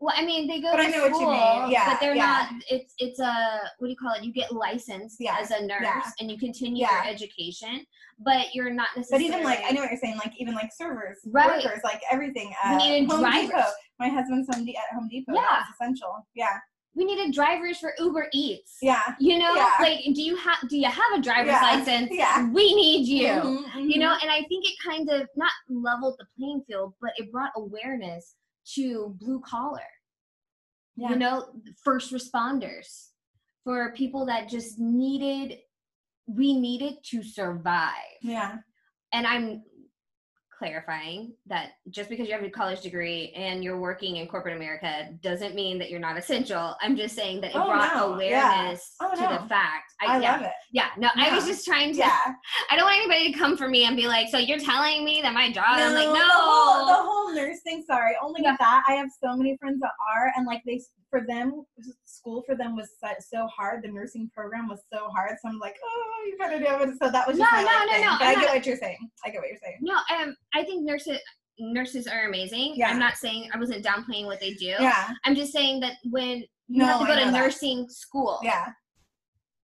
[0.00, 1.30] well, I mean, they go But to I know what you school,
[1.62, 1.70] mean.
[1.70, 2.48] Yeah, but they're yeah.
[2.50, 2.62] not.
[2.70, 4.24] It's it's a what do you call it?
[4.24, 7.84] You get licensed Yeah, as a nurse, and you continue your education,
[8.18, 9.28] but you're not necessarily.
[9.28, 11.62] But even like I know what you're saying, like even like servers, Right.
[11.64, 12.48] workers, like everything.
[12.48, 13.48] We Uh, needed Home drivers.
[13.50, 13.64] Depot.
[13.98, 15.34] My husband's home de- at Home Depot.
[15.34, 15.62] Yeah.
[15.74, 16.26] Essential.
[16.34, 16.56] Yeah,
[16.94, 18.78] we needed drivers for Uber Eats.
[18.80, 19.14] yeah.
[19.20, 22.08] You know, like do you have do you have a driver's license?
[22.10, 22.48] yeah.
[22.50, 23.28] We need you.
[23.28, 24.22] Mhm, You know, mhm.
[24.22, 28.34] and I think it kind of not leveled the playing field, but it brought awareness
[28.74, 29.80] to blue collar.
[30.96, 31.10] Yeah.
[31.10, 31.46] You know,
[31.84, 33.08] first responders
[33.64, 35.58] for people that just needed
[36.26, 37.92] we needed to survive.
[38.22, 38.58] yeah,
[39.12, 39.62] And I'm
[40.60, 45.08] clarifying that just because you have a college degree and you're working in corporate America
[45.22, 46.76] doesn't mean that you're not essential.
[46.82, 48.20] I'm just saying that it Oh, brought no.
[48.20, 48.52] Yeah.
[48.60, 49.38] awareness Oh, to no.
[49.42, 49.94] the fact.
[50.02, 50.50] I, yeah, love it.
[50.70, 51.98] yeah, no, I was just trying to.
[52.00, 52.18] Yeah.
[52.70, 55.20] I don't want anybody to come for me and be like, "So you're telling me
[55.22, 57.82] that my job?" I'm like, the "No." whole, the whole nurse thing.
[57.86, 58.50] Sorry, only Yeah.
[58.52, 60.80] with that, I have so many friends that are, and like they,
[61.10, 61.64] for them,
[62.04, 62.88] school for them was
[63.28, 63.82] so, hard.
[63.82, 65.32] The nursing program was so hard.
[65.42, 66.98] So I'm like, oh, you gotta do it.
[67.02, 68.00] So that was just No, my no, no, thing.
[68.02, 69.10] no, But I'm I get not- what you're saying.
[69.24, 69.78] I get what you're saying.
[69.80, 71.18] No, um, I think nurses
[71.58, 72.72] nurses are amazing.
[72.76, 72.88] Yeah.
[72.88, 74.76] I'm not saying I wasn't downplaying what they do.
[74.80, 75.10] Yeah.
[75.26, 76.38] I'm just saying that when
[76.68, 77.32] you No, have to go to that.
[77.34, 78.68] nursing school, Yeah.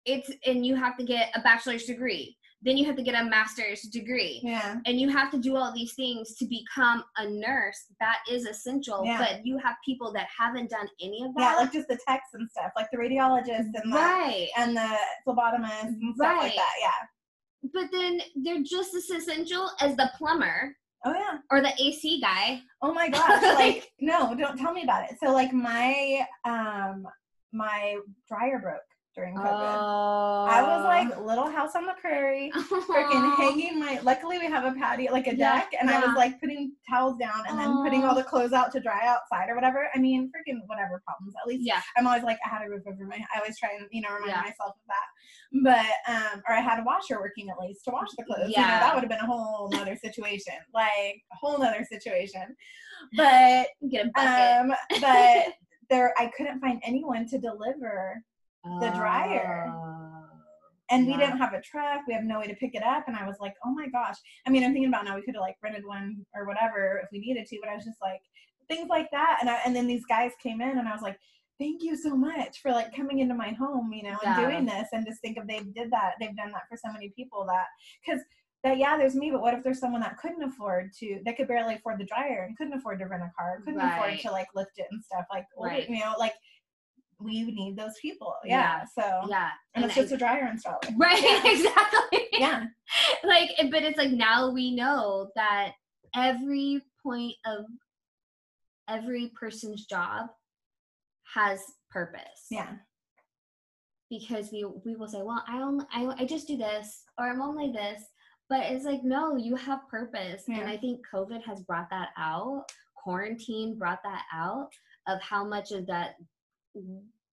[0.07, 3.25] it's and you have to get a bachelor's degree, then you have to get a
[3.25, 4.41] master's degree.
[4.43, 4.77] Yeah.
[4.87, 7.85] And you have to do all these things to become a nurse.
[8.01, 9.03] That is essential.
[9.05, 9.19] Yeah.
[9.19, 11.57] But you have people that haven't done any of that Yeah.
[11.57, 14.49] Like just the techs and stuff, like the radiologists and the right.
[14.57, 14.97] and the
[15.27, 16.73] phlebotomists and stuff like that.
[16.81, 17.71] Yeah.
[17.73, 20.75] But then they're just as essential as the plumber
[21.07, 21.39] Oh yeah.
[21.51, 22.61] or the AC guy.
[22.81, 23.43] Oh my gosh.
[23.57, 25.17] like no, don't tell me about it.
[25.23, 27.07] So like my um
[27.53, 27.97] my
[28.27, 28.81] dryer broke
[29.15, 29.77] during COVID.
[30.47, 33.99] I was like little house on the prairie, freaking hanging my.
[34.03, 37.17] Luckily, we have a patio, like a Yeah, deck, and I was like putting towels
[37.19, 39.89] down and then putting all the clothes out to dry outside or whatever.
[39.95, 41.35] I mean, freaking whatever problems.
[41.41, 43.17] At least yeah, I'm always like I had a roof over my.
[43.35, 44.41] I always try and you know remind Yeah.
[44.43, 45.07] myself of that.
[45.63, 48.51] But um, or I had a washer working at least to wash the clothes.
[48.51, 48.81] You know, Yeah.
[48.81, 52.55] that would have been a whole nother situation, like a whole nother situation.
[53.17, 54.71] But get a bucket.
[54.71, 55.55] um, but
[55.91, 58.23] there, I couldn't find anyone to deliver
[58.81, 59.67] the dryer.
[59.69, 60.25] Oh.
[60.91, 63.17] and we didn't have a truck we have no way to pick it up and
[63.17, 65.43] i was like oh my gosh i mean i'm thinking about now we could have
[65.43, 68.21] like rented one or whatever if we needed to but i was just like
[68.69, 71.19] things like that and I, and then these guys came in and i was like
[71.59, 74.89] thank you so much for like coming into my home you know and doing this
[74.93, 77.67] and just think if they did that they've done that for so many people that
[78.05, 78.21] because
[78.63, 81.47] that yeah there's me but what if there's someone that couldn't afford to that could
[81.49, 84.49] barely afford the dryer and couldn't afford to rent a car couldn't afford to like
[84.55, 85.89] lift it and stuff like Right.
[85.89, 86.33] you know like
[87.21, 88.35] we need those people.
[88.45, 91.43] Yeah, so yeah, and, it's just a dryer installer right, yeah.
[91.53, 92.29] exactly.
[92.33, 92.65] yeah.
[93.25, 95.73] Like, but it's like now we know that
[96.15, 97.65] every point of
[98.89, 100.27] every person's job
[101.35, 101.61] has
[101.91, 102.47] purpose.
[102.51, 102.73] yeah.
[104.11, 107.41] Because we we will say, well, I only I, I just do this or I'm
[107.41, 108.03] only this,
[108.49, 112.67] but it's like no, you have purpose, and I think COVID has brought that out.
[112.95, 114.69] Quarantine brought that out
[115.09, 116.17] of how much of that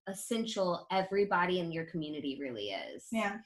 [0.07, 3.07] essential everybody in your community really is.
[3.11, 3.37] Yeah.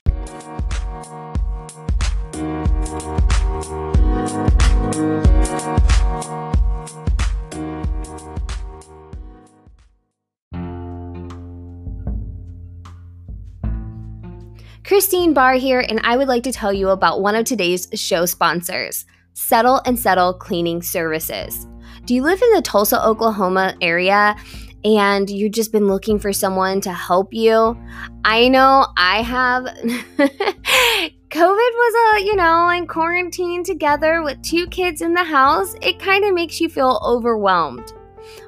[14.83, 18.25] Christine Bahe here, and I would like to tell you about one of today's show
[18.25, 21.65] sponsors, Settle and Settle Cleaning Services.
[22.05, 24.35] Do you live in the Tulsa, Oklahoma area
[24.85, 27.75] and you've just been looking for someone to help you?
[28.23, 29.63] I know I have.
[31.31, 35.75] COVID was a, you know, in quarantine together with two kids in the house.
[35.81, 37.91] It kind of makes you feel overwhelmed.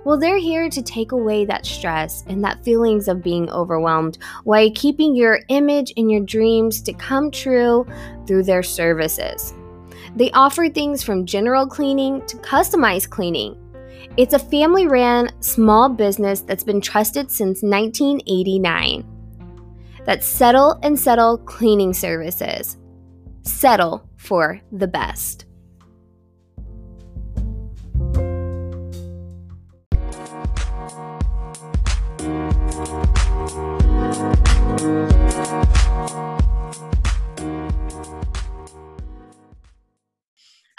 [0.05, 4.71] Well, they're here to take away that stress and that feelings of being overwhelmed while
[4.75, 7.85] keeping your image and your dreams to come true
[8.27, 9.53] through their services.
[10.15, 13.57] They offer things from general cleaning to customized cleaning.
[14.17, 19.05] It's a family ran small business that's been trusted since 1989.
[20.05, 22.77] that Settle and Settle Cleaning Services.
[23.43, 25.45] Settle for the best.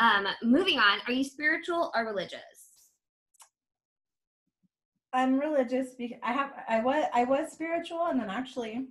[0.01, 2.58] Um, moving on, are you spiritual or religious?
[5.13, 8.87] I'm religious because I have I was I was spiritual and then actually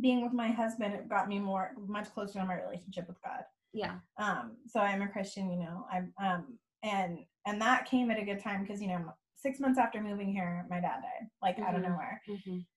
[0.00, 3.42] being with my husband it got me more much closer to my relationship with God.
[3.72, 3.96] Yeah.
[4.18, 5.86] Um so I'm a Christian, you know.
[5.92, 9.78] I'm um and and that came at a good time because you know 6 months
[9.78, 12.20] after moving here my dad died like out of nowhere.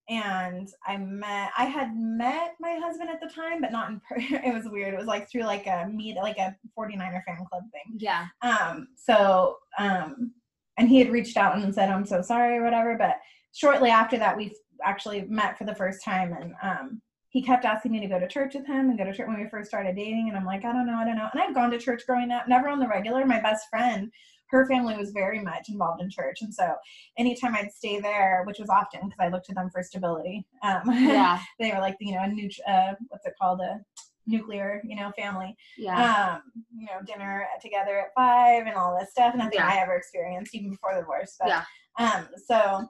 [0.10, 4.16] and I met I had met my husband at the time but not in per-
[4.48, 7.64] it was weird it was like through like a meet like a 49er fan club
[7.72, 8.28] thing Yeah.
[8.42, 10.32] um so um
[10.78, 13.18] and he had reached out and said I'm so sorry or whatever but
[13.54, 14.54] shortly after that we
[14.84, 18.28] actually met for the first time and um he kept asking me to go to
[18.30, 20.64] church with him and go to church when we first started dating and I'm like
[20.64, 22.80] I don't know I don't know and I've gone to church growing up never on
[22.80, 24.12] the regular my best friend
[24.52, 26.76] her family was very much involved in church and so
[27.18, 30.84] anytime I'd stay there which was often because I looked to them for stability um
[30.88, 31.40] Yeah.
[31.60, 33.80] they were like you know a new uh what's it called a
[34.28, 36.36] nuclear you know family Yeah.
[36.36, 36.42] um
[36.78, 39.68] you know dinner together at five and all this stuff nothing Yeah.
[39.72, 41.64] i ever experienced even before the divorce but Yeah.
[42.00, 42.88] um so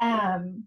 [0.00, 0.64] um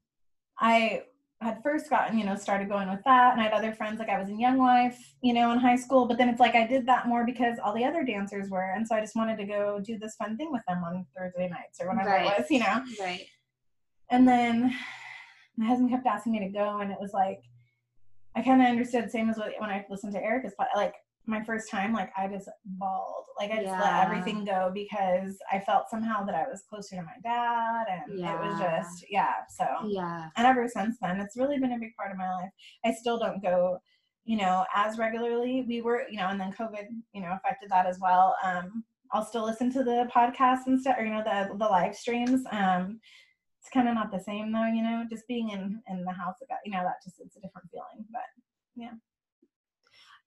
[0.60, 1.02] i
[1.42, 4.10] had first gotten you know started going with that and i had other friends like
[4.10, 6.66] i was in young life you know in high school but then it's like i
[6.66, 9.46] did that more because all the other dancers were and so i just wanted to
[9.46, 12.26] go do this fun thing with them on thursday nights or whenever Right.
[12.32, 13.26] it was you know right.
[14.10, 14.74] and then
[15.58, 17.40] my husband kept asking me to go, and it was like
[18.36, 19.10] I kind of understood.
[19.12, 20.94] Same as when I listened to Erica's, like
[21.28, 25.60] my first time, like I just bawled, like I just let everything go because I
[25.60, 29.34] felt somehow that I was closer to my dad, and it was just yeah.
[29.58, 30.30] So Yeah.
[30.38, 32.50] and ever since then, it's really been a big part of my life.
[32.86, 33.80] I still don't go,
[34.26, 35.66] you know, as regularly.
[35.68, 38.36] We were, you know, and then COVID, you know, affected that as well.
[38.44, 38.84] Um,
[39.14, 42.44] I'll still listen to the podcasts and stuff, or you know, the the live streams.
[42.52, 43.00] Um,
[43.66, 46.36] it's kind of not the same though, you know, just being in in the house,
[46.44, 48.06] about, you know, that just it's a different feeling.
[48.12, 48.22] But
[48.76, 48.92] Yeah.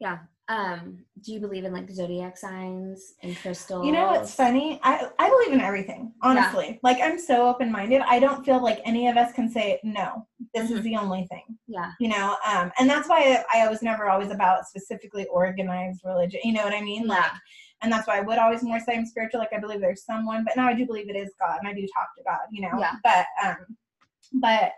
[0.00, 0.18] Yeah.
[0.48, 3.84] Um, do you believe in like zodiac signs and crystals?
[3.86, 4.80] you know what's funny?
[4.82, 6.80] I I believe in everything, honestly.
[6.82, 8.02] Like I'm so open minded.
[8.02, 10.82] I don't feel like any of us can say no This is Mhm.
[10.84, 11.92] the only thing Yeah.
[12.00, 16.52] you know um and that's why i was never always about specifically organized religion you
[16.54, 17.36] know what i mean like Yeah.
[17.82, 20.44] And that's why i would always more say i'm spiritual like i believe there's someone
[20.44, 22.62] but now i do believe it is god and i do talk to god you
[22.62, 22.94] know Yeah.
[23.04, 23.56] but um
[24.34, 24.72] but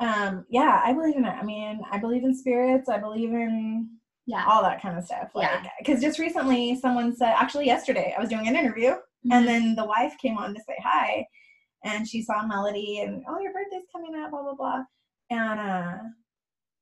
[0.00, 3.88] um yeah i believe in it i mean i believe in spirits i believe in
[4.26, 4.44] Yeah.
[4.48, 5.68] all that kind of stuff like Yeah.
[5.78, 8.94] because just recently someone said actually yesterday i was doing an interview
[9.26, 9.32] Mm-hmm.
[9.38, 11.26] and then the wife came on to say hi
[11.82, 14.82] and she saw melody and oh your birthday's coming up blah blah blah
[15.30, 15.94] and uh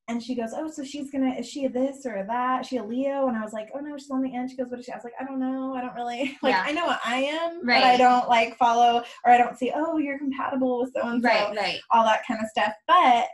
[0.09, 2.67] and she goes oh so she's gonna is she a this or a that is
[2.67, 4.69] she a leo and i was like oh no she's on the end she goes
[4.69, 6.63] what is she i was like i don't know i don't really like Yeah.
[6.65, 9.97] i know what i am but i don't like follow or i don't see oh
[9.97, 11.55] you're compatible with so and so right.
[11.55, 11.79] Right.
[11.91, 13.27] all that kind of stuff but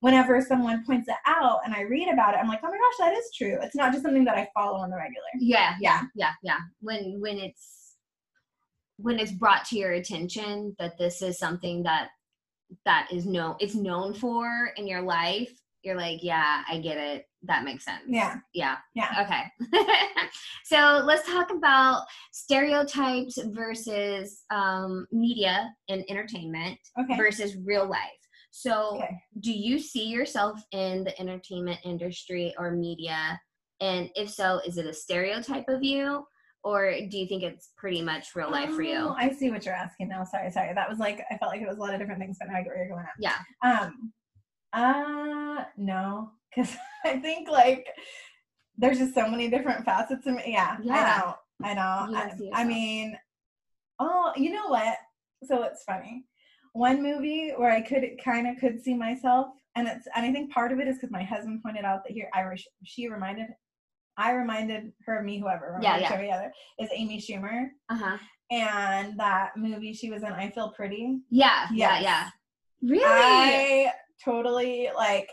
[0.00, 2.96] whenever someone points it out and i read about it i'm like oh my gosh
[2.98, 5.74] that is true it's not just something that i follow on the regular Yeah.
[5.80, 6.02] Yeah.
[6.14, 6.32] Yeah.
[6.42, 6.58] Yeah.
[6.80, 7.94] When when it's
[8.98, 12.08] when it's brought to your attention that this is something that
[12.84, 15.52] that is known it's known for in your life,
[15.82, 17.26] you're like, yeah, I get it.
[17.44, 18.04] That makes sense.
[18.06, 18.76] yeah Yeah.
[18.94, 19.24] Yeah.
[19.24, 19.78] Okay.
[20.64, 27.98] so let's talk about stereotypes versus um, media and entertainment okay versus real life.
[28.50, 33.40] So, okay do you see yourself in the entertainment industry or media?
[33.80, 36.24] And if so, is it a stereotype of you?
[36.64, 38.98] Or do you think it's pretty much real life for you?
[38.98, 40.22] Oh, I see what you're asking now.
[40.22, 40.72] Sorry, sorry.
[40.72, 42.58] That was like I felt like it was a lot of different things, but now
[42.58, 43.10] I get where you're going at.
[43.18, 43.38] Yeah.
[43.64, 44.12] Um,
[44.72, 47.86] uh, no, because I think like
[48.78, 50.42] there's just so many different facets of me.
[50.46, 51.34] Yeah, Yeah.
[51.62, 52.12] I know, I know.
[52.12, 53.18] Don't I, I mean,
[53.98, 54.96] oh, you know what?
[55.44, 56.24] So it's funny.
[56.72, 60.52] One movie where I could kind of could see myself, and it's and I think
[60.52, 63.48] part of it is because my husband pointed out that here I re- she reminded.
[64.18, 66.34] I reminded her of me, whoever, Yeah, yeah.
[66.34, 68.18] other, is Amy Schumer Uh huh.
[68.50, 71.20] and that movie she was in I Feel Pretty.
[71.30, 71.66] Yeah.
[71.72, 71.98] Yeah.
[72.00, 72.28] Yeah.
[72.82, 73.02] Really?
[73.06, 73.92] I
[74.24, 75.28] totally like,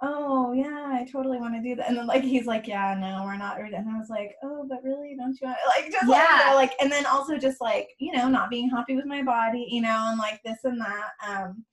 [0.00, 1.88] oh yeah, I totally want to do that.
[1.88, 3.60] And then like he's like, yeah, no, we're not.
[3.60, 6.54] And I was like, oh, but really, don't you want like just like, Yeah.
[6.54, 9.80] like, and then also just like you know not being happy with my body, you
[9.82, 11.64] know, and like this and that, um,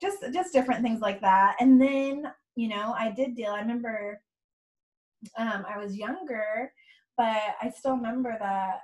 [0.00, 1.56] just just different things like that.
[1.60, 2.24] And then
[2.56, 3.52] you know I did deal.
[3.52, 4.20] I remember,
[5.38, 6.72] um, I was younger,
[7.16, 7.26] but
[7.62, 8.80] I still remember that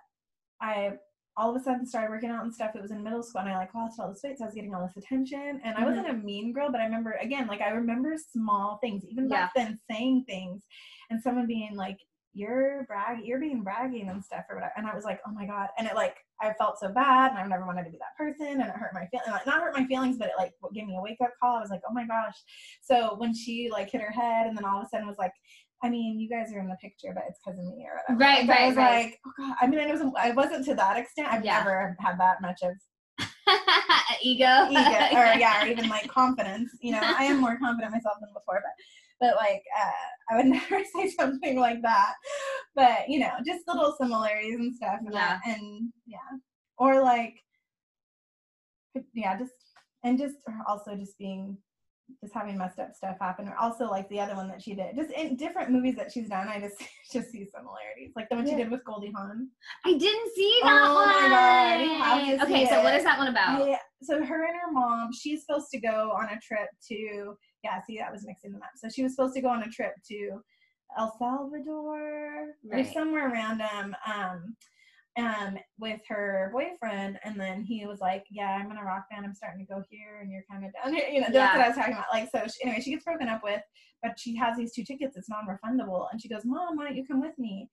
[0.60, 0.92] I
[1.38, 2.72] all of a sudden started working out and stuff.
[2.74, 4.54] It was in middle school and I like lost all this weight, so I was
[4.54, 5.60] getting all this attention.
[5.64, 6.20] And I wasn't mm-hmm.
[6.20, 9.78] a mean girl, but I remember again, like I remember small things, even back then
[9.88, 10.64] saying things
[11.10, 11.98] and someone being like,
[12.34, 14.72] You're bragging, you're being bragging and stuff or whatever.
[14.76, 15.68] And I was like, Oh my God.
[15.78, 18.60] And it like I felt so bad and I've never wanted to be that person
[18.60, 20.96] and it hurt my feelings like not hurt my feelings, but it like gave me
[20.96, 21.56] a wake up call.
[21.56, 22.36] I was like, Oh my gosh.
[22.82, 25.32] So when she like hit her head and then all of a sudden was like,
[25.82, 28.18] I mean, you guys are in the picture, but it's because of me or whatever.
[28.18, 29.04] Right, But I right, was right.
[29.04, 29.56] like, oh god.
[29.60, 30.16] I mean, I wasn't.
[30.18, 31.28] I wasn't to that extent.
[31.30, 31.58] I've Yeah.
[31.58, 32.72] never had that much of
[34.22, 34.68] Ego.
[34.70, 36.70] ego, or yeah, or even like confidence.
[36.80, 38.72] You know, I am more confident myself than before, but
[39.20, 42.14] but like, uh, I would never say something like that.
[42.74, 44.98] But you know, just little similarities and stuff.
[45.04, 45.38] And Yeah.
[45.44, 46.18] that, and yeah,
[46.78, 47.34] or like,
[49.14, 49.52] yeah, just
[50.04, 51.56] and just also just being
[52.20, 54.96] just having messed up stuff happen or also like the other one that she did
[54.96, 56.76] just in different movies that she's done i just
[57.12, 59.48] just see similarities like the one she did with goldie hawn
[59.84, 61.30] I didn't see that Oh one.
[61.30, 62.98] God, you have to okay, so what it.
[62.98, 63.68] is that one about?
[63.68, 67.80] yeah so her and her mom she's supposed to go on a trip to yeah
[67.86, 69.92] see that was mixing them up so she was supposed to go on a trip
[70.08, 70.40] to
[70.98, 72.86] el salvador Right.
[72.86, 74.56] or somewhere random um
[75.18, 79.26] um with her boyfriend and then he was like yeah i'm in a rock band
[79.26, 81.08] i'm starting to go here and you're kind of down here.
[81.08, 81.56] You know that's Yeah.
[81.56, 82.06] what i was talking about.
[82.12, 83.62] Like so she, anyway she gets broken up with
[84.02, 85.16] but she has these two tickets.
[85.16, 86.06] It's non-refundable.
[86.12, 87.68] And she goes mom why don't you come with me?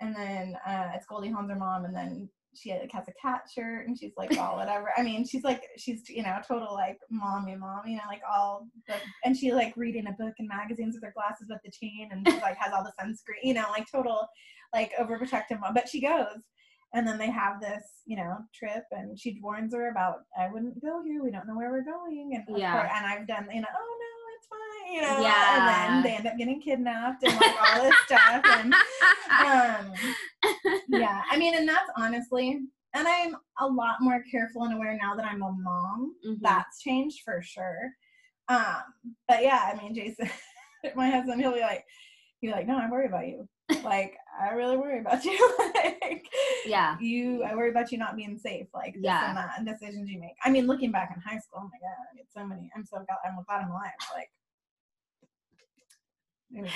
[0.00, 3.42] And then uh it's goldie hawn's her mom and then she like has a cat
[3.54, 4.90] shirt and she's like all whatever.
[4.96, 8.66] I mean she's like she's you know total like mommy mom you know like all
[8.86, 12.08] the and she like reading a book and magazines with her glasses with the chain
[12.12, 14.26] and she like has all the sunscreen you know like total
[14.72, 15.74] like overprotective mom.
[15.74, 16.38] But she goes
[16.94, 20.80] and then they have this you know trip and she warns her about i wouldn't
[20.82, 21.22] go here.
[21.22, 22.32] We don't know where we're going.
[22.34, 22.72] And Yeah.
[22.72, 25.20] course, and i've done you know oh no it's fine you know?
[25.22, 25.58] Yeah.
[25.58, 28.74] and then they end up getting kidnapped and like all this stuff and
[29.46, 29.92] um
[30.88, 31.22] yeah.
[31.30, 32.60] I mean and that's honestly
[32.94, 36.14] and i'm a lot more careful and aware now that i'm a mom.
[36.26, 36.38] Mhm.
[36.40, 37.90] that's changed for sure.
[38.48, 38.82] Um
[39.28, 40.30] but yeah i mean jason
[40.96, 41.84] my husband he'll be like
[42.40, 43.46] he'll be like no i worry about you
[43.84, 46.26] like i really worry about you like
[46.66, 46.96] yeah.
[47.00, 49.28] you i worry about you not being safe like this Yeah.
[49.28, 51.78] and that and decisions you make i mean looking back in high school oh my
[51.80, 54.30] god i made so many i'm so glad i'm glad i'm alive like
[56.52, 56.72] anyways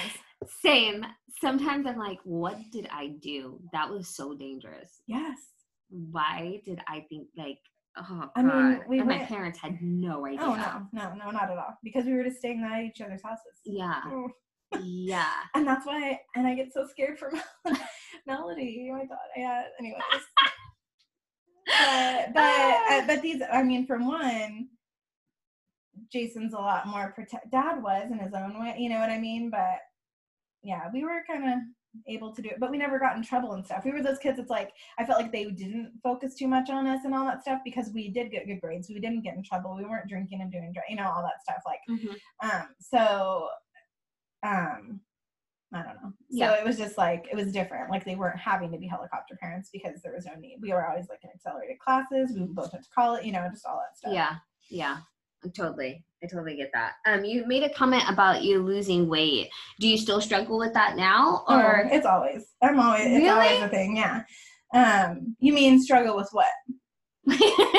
[0.61, 1.07] Same.
[1.40, 3.61] Sometimes I'm like, what did I do?
[3.72, 5.01] That was so dangerous.
[5.07, 5.38] yes
[5.88, 7.59] Why did I think like
[7.97, 8.30] Oh god.
[8.34, 10.40] I mean, we and my parents had no oh, idea.
[10.40, 11.78] Oh no, no, no, not at all.
[11.84, 13.61] Because we were just staying at each other's houses.
[13.66, 14.01] Yeah.
[14.07, 14.30] Oh.
[14.80, 15.30] Yeah.
[15.54, 17.30] And that's why, and I get so scared for
[17.64, 17.76] Mel-
[18.26, 18.88] Melody.
[18.90, 19.18] Oh my god.
[19.36, 19.64] Yeah.
[19.78, 20.02] Anyways.
[21.66, 24.68] but but uh, but these, I mean, for one,
[26.12, 27.50] Jason's a lot more protect.
[27.50, 29.50] Dad was in his own way, you know what I mean.
[29.50, 29.78] But
[30.62, 31.58] yeah, we were kind of
[32.08, 33.84] able to do it, but we never got in trouble and stuff.
[33.84, 34.38] We were those kids.
[34.38, 37.42] It's like I felt like they didn't focus too much on us and all that
[37.42, 38.88] stuff because we did get good grades.
[38.88, 39.76] We didn't get in trouble.
[39.76, 41.62] We weren't drinking and doing, you know, all that stuff.
[41.66, 42.16] Like Mhm.
[42.42, 43.48] um, so,
[44.43, 45.01] um,
[45.74, 46.11] I don't know.
[46.11, 46.53] So Yeah.
[46.55, 47.90] it was just like it was different.
[47.90, 50.59] Like they weren't having to be helicopter parents because there was no need.
[50.61, 52.32] We were always like in accelerated classes.
[52.36, 53.24] We both went to college.
[53.24, 54.12] You know, just all that stuff.
[54.12, 54.34] Yeah.
[54.70, 54.99] Yeah.
[55.57, 56.05] Totally.
[56.22, 56.93] I totally get that.
[57.07, 59.49] Um, you made a comment about you losing weight.
[59.80, 61.43] Do you still struggle with that now?
[61.49, 62.45] Or Or it's always.
[62.62, 63.07] I'm always.
[63.07, 63.97] It's always a thing.
[63.97, 64.22] Yeah.
[64.74, 66.47] Um, you mean struggle with what?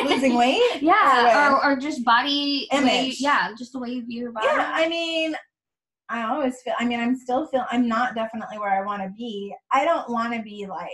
[0.06, 0.82] Losing weight?
[0.82, 1.52] Yeah.
[1.52, 3.22] Or Or, or just body the way you- Image.
[3.22, 4.48] yeah, just the way you view your body.
[4.48, 5.36] Yeah, I mean,
[6.10, 6.74] I always feel.
[6.78, 7.66] I mean, I'm still feel.
[7.72, 9.54] I'm not definitely where I want to be.
[9.72, 10.90] I don't want to be like.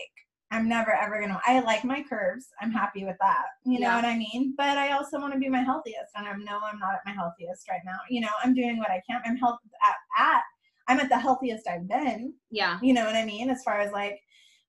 [0.52, 1.40] I'm never ever gonna.
[1.46, 2.48] I like my curves.
[2.60, 3.46] I'm happy with that.
[3.66, 4.56] You know what I mean.
[4.58, 7.12] But I also want to be my healthiest, and I know I'm not at my
[7.12, 7.98] healthiest right now.
[8.10, 9.22] You know, I'm doing what I can.
[9.26, 10.42] I'm health at, at.
[10.88, 12.34] I'm at the healthiest I've been.
[12.50, 12.80] yeah.
[12.82, 13.52] You know what I mean?
[13.52, 14.20] As far as like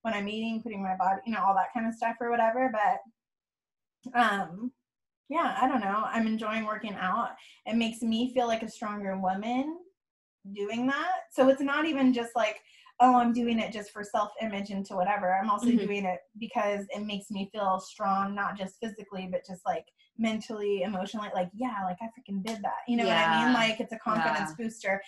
[0.02, 2.70] when I'm eating, putting my body, you know, all that kind of stuff or whatever.
[2.70, 4.70] But um
[5.30, 6.02] yeah, I don't know.
[6.06, 7.30] I'm enjoying working out.
[7.64, 9.78] It makes me feel like a stronger woman
[10.52, 11.12] doing that.
[11.32, 12.56] So it's not even just like,
[13.00, 15.34] oh, I'm doing it just for self image and to whatever.
[15.34, 15.86] I'm also Mhm.
[15.86, 19.86] doing it because it makes me feel strong, not just physically, but just like
[20.18, 21.30] mentally, emotionally.
[21.34, 22.80] Like, yeah, like I freaking did that.
[22.86, 23.54] You know what I mean?
[23.54, 25.00] Like it's a confidence booster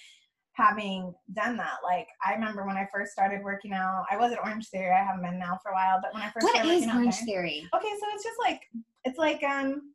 [0.55, 1.79] having done that.
[1.83, 4.91] Like I remember when I first started working out, I was at Orange Theory.
[4.91, 6.91] I haven't been now for a while, but when I first What started is working
[6.91, 7.69] out Orange there- Theory?
[7.75, 8.61] Okay, so it's just like
[9.05, 9.93] it's like um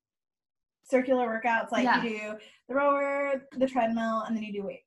[0.83, 1.71] circular workouts.
[1.71, 2.01] Like Yeah.
[2.03, 2.37] you do
[2.69, 4.86] the rower, the treadmill, and then you do weights.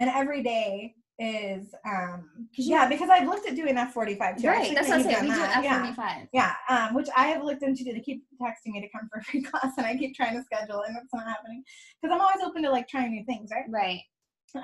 [0.00, 4.48] And every day is um yeah, because I've looked at doing F forty five too.
[4.48, 4.74] Right.
[4.74, 5.22] That's what I'm saying.
[5.22, 5.40] We do.
[5.40, 5.78] F Yeah.
[5.80, 6.28] forty five.
[6.34, 7.84] Yeah, um, which I have looked into.
[7.84, 10.42] They keep texting me to come for a free class, and I keep trying to
[10.44, 11.62] schedule, and it's not happening
[12.02, 13.64] because I'm always open to like trying new things, right?
[13.70, 14.00] Right.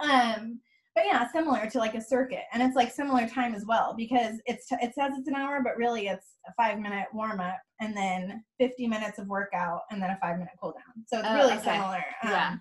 [0.02, 0.60] Um,
[0.94, 4.34] but yeah, similar to like a circuit, and it's like similar time as well because
[4.44, 7.96] it's it says it's an hour, but really it's a five minute warm up and
[7.96, 11.02] then 50 minutes of workout and then a five minute cool down.
[11.06, 11.62] So it's Oh, really okay.
[11.62, 12.04] similar.
[12.24, 12.54] Um, Yeah.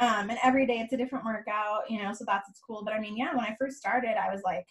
[0.00, 2.82] Um, and every day it's a different workout, you know, so that's it's cool.
[2.84, 4.66] But I mean, yeah, when I first started, I was like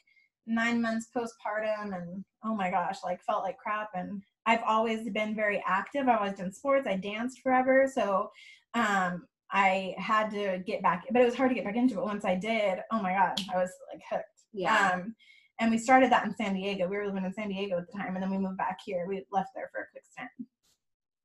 [0.47, 3.89] nine months postpartum and oh my gosh, like felt like crap.
[3.93, 6.07] And I've always been very active.
[6.07, 6.87] I've always done sports.
[6.87, 7.89] I danced forever.
[7.93, 8.31] So
[8.73, 12.05] um I had to get back, but it was hard to get back into it.
[12.05, 14.25] Once I did, oh my god, I was like hooked.
[14.53, 14.91] Yeah.
[14.93, 15.15] Um,
[15.59, 16.87] and we started that in San Diego.
[16.87, 19.05] We were living in San Diego at the time, and then we moved back here.
[19.07, 20.29] We left there for a quick stint,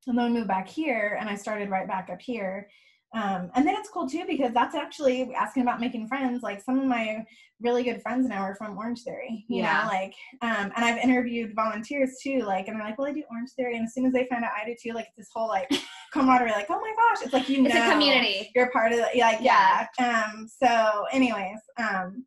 [0.07, 2.67] and then we moved back here, and I started right back up here.
[3.15, 6.43] Um, and then it's cool too because that's actually asking about making friends.
[6.43, 7.23] Like some of my
[7.61, 9.45] really good friends now are from Orange Theory.
[9.47, 9.83] You Yeah.
[9.83, 12.41] know, like, um, and I've interviewed volunteers too.
[12.41, 14.43] Like, and they're like, "Well, I do Orange Theory," and as soon as they find
[14.43, 15.69] out I do too, like, it's this whole like
[16.13, 16.51] camaraderie.
[16.51, 18.51] Like, oh my gosh, it's like you know, it's a community.
[18.53, 19.87] you're part of the like yeah.
[19.99, 22.25] um so anyways um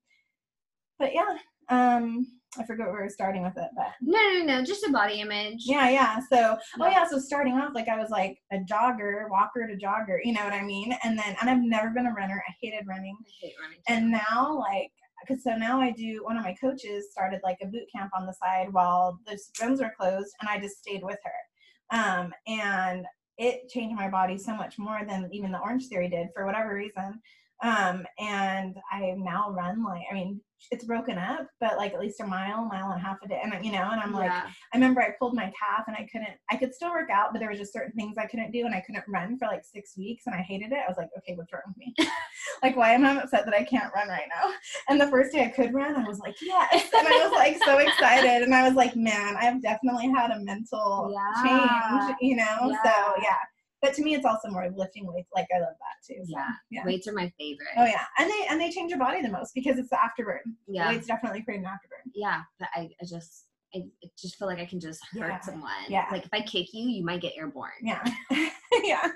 [0.99, 1.37] but yeah
[1.69, 2.27] um
[2.59, 5.21] i forget where we were starting with it but No, no, no, just a body
[5.21, 5.63] image.
[5.67, 6.91] yeah yeah so oh Yeah.
[6.91, 10.45] yeah so starting off like i was like a jogger walker to jogger you know
[10.45, 13.31] what i mean and then and i've never been a runner i hated running I
[13.47, 13.79] hate running.
[13.79, 13.93] too.
[13.95, 14.91] and now like
[15.27, 18.25] because so now i do one of my coaches started like a boot camp on
[18.27, 23.05] the side while the gyms were closed and i just stayed with her um and
[23.37, 26.75] it changed my body so much more than even the orange theory did for whatever
[26.75, 27.21] reason
[27.63, 30.41] um and i now run like i mean
[30.71, 33.41] it's broken up but like at least a mile mile and a half a day
[33.43, 34.47] and you know and i'm like yeah.
[34.73, 37.39] I remember I pulled my calf and I couldn't, I could still work out, but
[37.39, 39.97] there was just certain things I couldn't do and I couldn't run for like six
[39.97, 40.79] weeks and I hated it.
[40.85, 41.95] I was like, okay, what's wrong with me?
[42.63, 44.53] like, why am I upset that I can't run right now?
[44.89, 46.91] And the first day I could run, I was like, yes.
[46.97, 48.43] And I was like so excited.
[48.43, 51.43] And I was like, man, I've definitely had a mental Yeah.
[51.43, 52.77] change, you know?
[52.85, 52.93] So
[53.23, 53.37] Yeah.
[53.81, 55.29] But to me, it's also more of lifting weights.
[55.35, 56.21] Like I love that too.
[56.25, 56.49] So, Yeah.
[56.71, 56.85] yeah.
[56.85, 57.69] Weights are my favorite.
[57.77, 58.05] Oh yeah.
[58.19, 60.41] And they, and they change your body the most because it's the afterburn.
[60.67, 60.89] yeah.
[60.91, 62.11] Weights definitely create an afterburn.
[62.15, 62.43] Yeah.
[62.59, 63.83] But I, I just I,
[64.19, 65.41] just feel like I can just hurt Yeah.
[65.41, 65.71] someone.
[65.89, 66.07] Yeah.
[66.11, 67.71] Like if I kick you, you might get airborne.
[67.83, 68.03] Yeah.
[68.83, 69.09] yeah.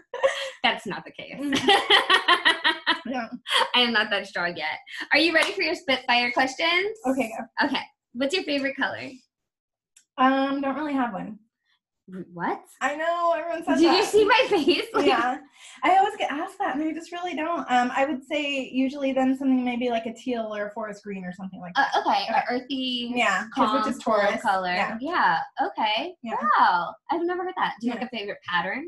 [0.62, 1.34] That's not the case.
[1.38, 1.58] Mm.
[3.04, 3.26] Yeah.
[3.74, 4.78] I am not that strong yet.
[5.12, 6.96] Are you ready for your Spitfire questions?
[7.04, 7.32] Okay.
[7.60, 7.66] go.
[7.66, 7.80] Okay.
[8.12, 9.10] What's your favorite color?
[10.18, 11.38] Um, don't really have one.
[12.32, 12.60] What?
[12.80, 13.96] I know everyone says Did that.
[13.96, 14.84] you see my face?
[14.92, 15.38] Like, yeah,
[15.82, 17.60] I always get asked that, and I just really don't.
[17.70, 21.24] Um, I would say usually then something maybe like a teal or a forest green
[21.24, 22.00] or something like Uh, that.
[22.06, 22.42] okay, Okay.
[22.50, 23.12] earthy.
[23.14, 24.68] yeah, calm, which is Taurus color.
[24.74, 24.98] Yeah.
[25.00, 25.38] Yeah.
[25.66, 26.14] Okay.
[26.22, 26.34] Yeah.
[26.58, 26.94] Wow.
[27.10, 27.74] I've never heard that.
[27.80, 28.84] Do you have like a favorite pattern?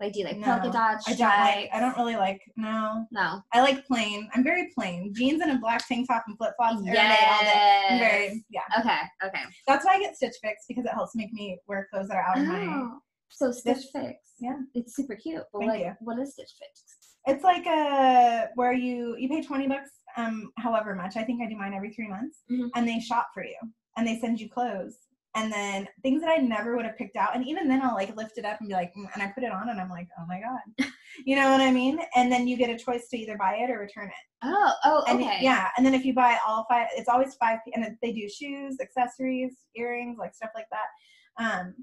[0.00, 1.04] Like, do you like polka No, dots?
[1.08, 1.70] I don't like.
[1.72, 2.40] I don't really like.
[2.56, 3.40] No, No.
[3.52, 4.28] I like plain.
[4.34, 5.12] I'm very plain.
[5.14, 7.46] Jeans and a black tank top and flip flops every day, all day.
[7.46, 7.92] Yes.
[7.92, 8.60] I'm very yeah.
[8.80, 8.98] Okay.
[9.26, 9.42] Okay.
[9.68, 12.22] That's why I get Stitch Fix because it helps make me wear clothes that are
[12.24, 12.64] out of my.
[12.66, 14.18] Oh, so Stitch This- Fix.
[14.40, 14.56] yeah.
[14.74, 15.42] It's super cute.
[15.52, 15.92] But Thank like, you.
[16.00, 16.84] what is Stitch Fix?
[17.26, 21.16] It's like a where you you pay twenty bucks, um, however much.
[21.16, 22.68] I think I do mine every three months, Mhm.
[22.74, 23.56] and they shop for you
[23.96, 24.98] and they send you clothes
[25.36, 27.34] and then things that I never would have picked out.
[27.34, 29.42] And even then, I'll like lift it up and be like, mm, and I put
[29.44, 30.86] it on, and I'm like, oh my god,
[31.24, 31.98] you know what I mean?
[32.14, 34.12] And then you get a choice to either buy it or return it.
[34.44, 34.72] Oh.
[34.84, 35.04] Oh.
[35.08, 35.38] And Okay.
[35.40, 37.58] yeah, and then if you buy all five, it's always five.
[37.74, 41.44] And they do shoes, accessories, earrings, like stuff like that.
[41.44, 41.74] Um,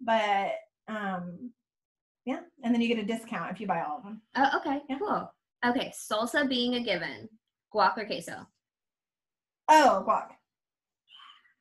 [0.00, 0.52] but
[0.88, 1.52] um,
[2.24, 4.22] yeah, and then you get a discount if you buy all of them.
[4.36, 4.58] Oh.
[4.58, 4.80] Okay.
[4.88, 4.98] Yeah.
[4.98, 5.32] Cool.
[5.64, 5.92] Okay.
[5.96, 7.28] Salsa being a given.
[7.74, 8.46] Guac or queso?
[9.68, 10.30] Oh, guac.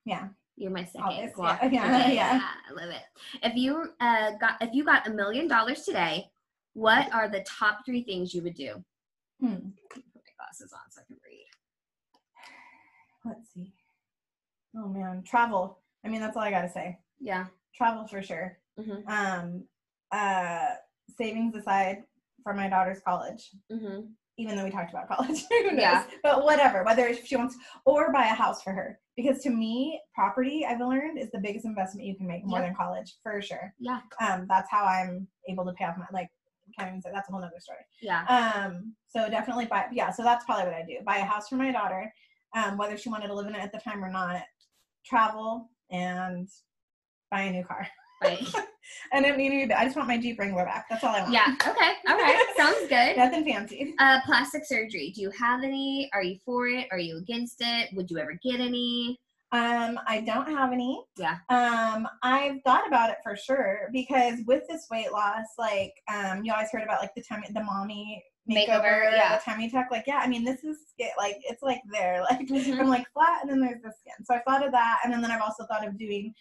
[0.06, 0.30] Yeah.
[0.60, 1.62] You're my second guac.
[1.62, 2.16] yeah, yeah, today.
[2.16, 2.41] yeah.
[2.70, 3.03] I love it.
[3.41, 6.30] If you uh got if you got a million dollars today,
[6.74, 8.84] what are the top three things you would do?
[9.39, 9.55] Hmm.
[9.89, 11.45] Put my glasses on so I can read.
[13.26, 13.72] Let's see.
[14.76, 15.80] Oh man, travel.
[16.05, 16.99] I mean, that's all I gotta say.
[17.22, 17.45] Yeah.
[17.74, 18.57] Travel for sure.
[18.78, 19.07] Mhm.
[19.07, 19.64] Um,
[20.12, 20.76] uh,
[21.18, 22.03] savings aside
[22.43, 23.49] for my daughter's college.
[23.72, 24.10] Mhm.
[24.40, 25.80] Even though we talked about college, who knows?
[25.80, 26.06] Yeah.
[26.24, 30.66] But whatever, whether she wants or buy a house for her, because to me, property
[30.66, 32.68] I've learned is the biggest investment you can make more Yeah.
[32.68, 33.74] than college for sure.
[33.80, 34.00] Yeah.
[34.22, 36.30] Um, that's how I'm able to pay off my like.
[36.78, 37.80] Can't even say that's a whole nother story.
[38.02, 38.24] Yeah.
[38.28, 40.98] Um, so definitely buy yeah, so that's probably what I do.
[41.04, 42.14] Buy a house for my daughter,
[42.56, 44.44] um, whether she wanted to live in it at the time or not,
[45.06, 46.48] travel and
[47.32, 47.88] buy a new car.
[48.24, 48.40] Right.
[49.14, 50.88] I don't need to I just want my Jeep Wrangler back.
[50.90, 51.34] That's all I want.
[51.34, 51.56] yeah.
[51.68, 51.92] Okay.
[52.08, 52.46] All right.
[52.58, 53.18] Sounds good.
[53.18, 53.94] Nothing fancy.
[54.00, 55.12] Uh, plastic surgery.
[55.16, 56.10] Do you have any?
[56.14, 56.88] Are you for it?
[56.92, 57.90] Are you against it?
[57.94, 59.18] Would you ever get any?
[59.52, 61.04] Um, I don't have any.
[61.18, 61.38] Yeah.
[61.50, 66.54] Um, I've thought about it for sure because with this weight loss, like, um, you
[66.54, 69.38] always heard about like the tummy, the mommy makeover, Makeover, yeah.
[69.38, 69.88] the tummy tuck.
[69.90, 70.78] Like, yeah, I mean, this is
[71.18, 72.80] like it's like there, like Mhm.
[72.80, 74.24] I'm like flat, and then there's the skin.
[74.24, 76.32] So I thought of that, and then, then I've also thought of doing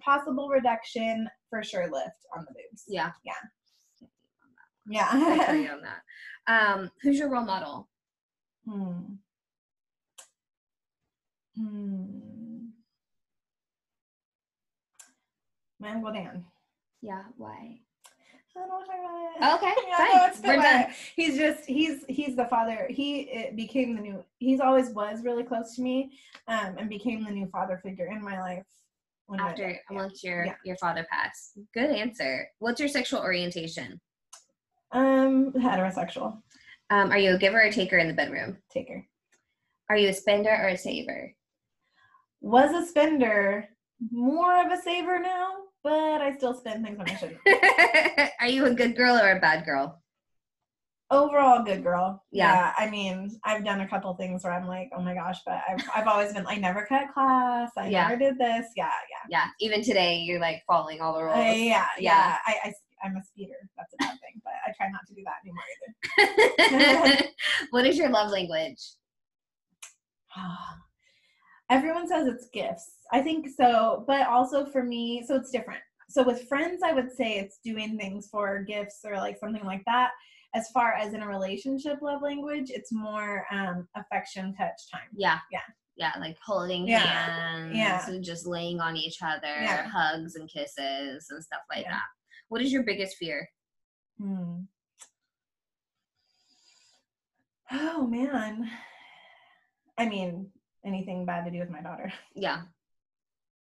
[0.00, 2.84] possible reduction for sure, lift on the boobs.
[2.88, 3.10] Yeah.
[3.24, 3.32] Yeah.
[5.12, 5.72] I feel Yeah.
[5.74, 6.02] on that.
[6.46, 7.88] Um, who's your role model?
[8.66, 9.14] hmm.
[11.56, 12.66] Hmm.
[15.80, 16.44] My uncle Dan.
[17.02, 17.22] Yeah.
[17.36, 17.78] Why?
[18.56, 19.64] I don't want to talk about it.
[19.64, 19.74] Okay.
[19.88, 20.42] Yeah, fine.
[20.42, 20.94] no, We're done.
[21.16, 22.86] He's just he's he's the father.
[22.88, 24.24] He it became the new.
[24.38, 26.12] He's always was really close to me,
[26.48, 28.64] um, and became the new father figure in my life.
[29.26, 29.76] When After yeah.
[29.90, 30.54] once your Yeah.
[30.64, 31.58] your father passed.
[31.72, 32.48] Good answer.
[32.58, 34.00] What's your sexual orientation?
[34.92, 36.40] um heterosexual
[36.90, 38.58] Um, are you a giver or taker in the bedroom?
[38.70, 39.04] taker
[39.90, 41.34] Are you a spender or a saver?
[42.40, 43.66] was a spender,
[44.12, 47.40] more of a saver now, but I still spend things when I shouldn't.
[48.40, 50.02] are you a good girl or a bad girl?
[51.14, 52.22] Overall, good girl.
[52.32, 52.72] Yeah.
[52.76, 55.80] I mean, I've done a couple things where I'm like, oh my gosh, but I've
[55.94, 56.46] I've always been.
[56.46, 57.70] I never cut class.
[57.76, 58.08] I Yeah.
[58.08, 58.66] never did this.
[58.76, 59.26] Yeah, yeah.
[59.30, 59.46] Yeah.
[59.60, 61.36] Even today, you're like following all the rules.
[61.36, 61.86] Uh, yeah, Yeah.
[61.98, 62.36] yeah.
[62.46, 62.72] I, I,
[63.04, 63.54] I'm a speeder.
[63.76, 67.28] That's a bad thing, but I try not to do that anymore either.
[67.70, 68.80] what is your love language?
[71.70, 72.92] Everyone says it's gifts.
[73.12, 75.80] I think so, but also for me, so it's different.
[76.08, 79.82] So with friends, I would say it's doing things for gifts or like something like
[79.86, 80.10] that.
[80.54, 85.08] As far as in a relationship love language, it's more um, affection, touch, time.
[85.14, 85.38] Yeah.
[85.50, 85.60] Yeah.
[85.96, 86.98] Yeah, like holding Yeah.
[87.00, 88.08] hands Yeah.
[88.08, 89.88] and just laying on each other, Yeah.
[89.88, 91.92] hugs and kisses and stuff like Yeah.
[91.92, 92.02] that.
[92.48, 93.48] What is your biggest fear?
[94.18, 94.62] Hmm.
[97.72, 98.70] Oh man.
[99.98, 100.50] I mean,
[100.84, 102.12] anything bad to do with my daughter.
[102.34, 102.62] Yeah.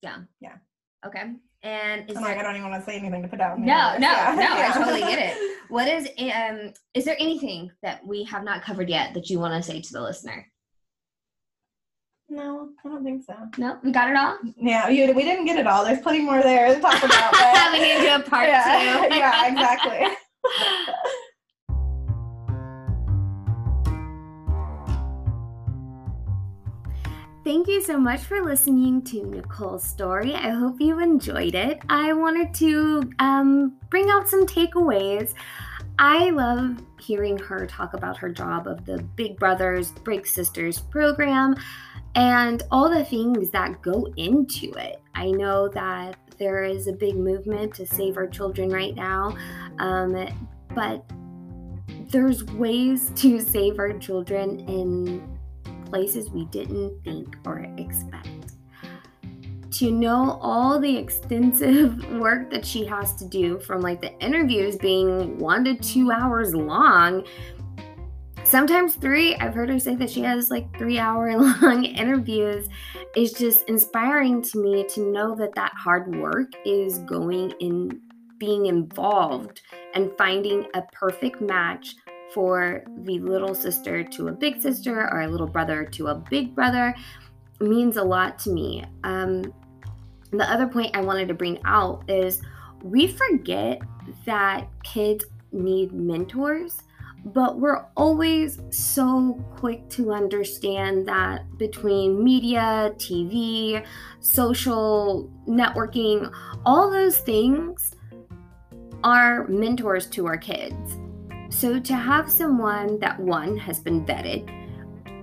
[0.01, 0.23] Yeah.
[0.39, 0.57] Yeah.
[1.05, 1.33] Okay.
[1.63, 3.57] And is I'm like, I don't even want to say anything to put out.
[3.59, 5.52] No, no, no, I totally get it.
[5.74, 9.55] What is um is there anything that we have not covered yet that you want
[9.55, 10.45] to say to the listener?
[12.30, 13.36] No, I don't think so.
[13.57, 14.38] No, we got it all.
[14.55, 15.84] Yeah, you, we didn't get it all.
[15.84, 17.34] There's plenty more there to talk about.
[17.74, 19.15] We need to do a part yeah, two.
[19.15, 20.15] yeah, exactly.
[27.43, 30.33] Thank you so much for listening to Nicole's story.
[30.33, 31.81] I hope you enjoyed it.
[31.89, 35.33] I wanted to um, bring out some takeaways.
[35.99, 41.55] I love hearing her talk about her job of the Big Brothers Big Sisters program
[42.15, 45.01] and all the things that go into it.
[45.13, 49.35] I know that there is a big movement to save our children right now.
[49.79, 50.29] Um,
[50.73, 51.03] but
[52.09, 55.32] there's ways to save our children in
[55.93, 58.27] places we didn't think or expect.
[59.73, 64.75] To know all the extensive work that she has to do, from like the interviews
[64.75, 67.23] being one to two hours long,
[68.43, 69.35] sometimes three.
[69.35, 72.69] I've heard her say that she has like three hour long interviews.
[73.15, 78.01] Is just inspiring to me to know that that hard work is going in
[78.39, 79.61] being involved
[79.93, 81.95] and finding a perfect match
[82.34, 86.55] for the little sister to a big sister or a little brother to a big
[86.55, 86.95] brother
[87.59, 88.84] means a lot to me.
[89.03, 89.53] Um,
[90.31, 92.41] the other point I wanted to bring out is
[92.81, 93.81] we forget
[94.25, 96.81] that kids need mentors,
[97.25, 103.86] but we're always so quick to understand that between media, TV,
[104.19, 106.34] social networking,
[106.65, 107.93] all those things
[109.03, 110.97] are mentors to our kids.
[111.53, 114.49] So to have someone that one has been vetted,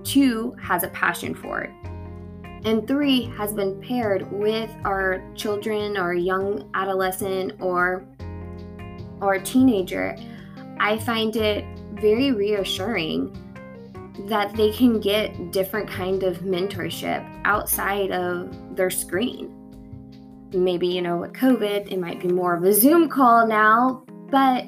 [0.05, 1.71] two has a passion for it,
[2.63, 8.05] and three has been paired with our children or young adolescent or
[9.19, 10.15] or teenager,
[10.79, 11.65] I find it
[11.95, 13.37] very reassuring
[14.27, 19.53] that they can get different kind of mentorship outside of their screen.
[20.53, 24.67] Maybe, you know, with COVID, it might be more of a Zoom call now, but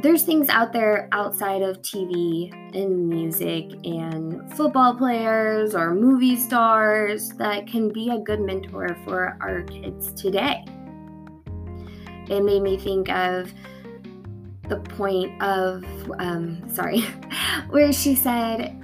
[0.00, 7.30] there's things out there outside of TV and music and football players or movie stars
[7.30, 10.64] that can be a good mentor for our kids today.
[12.28, 13.52] It made me think of
[14.68, 15.82] the point of,
[16.18, 17.00] um, sorry,
[17.70, 18.74] where she said,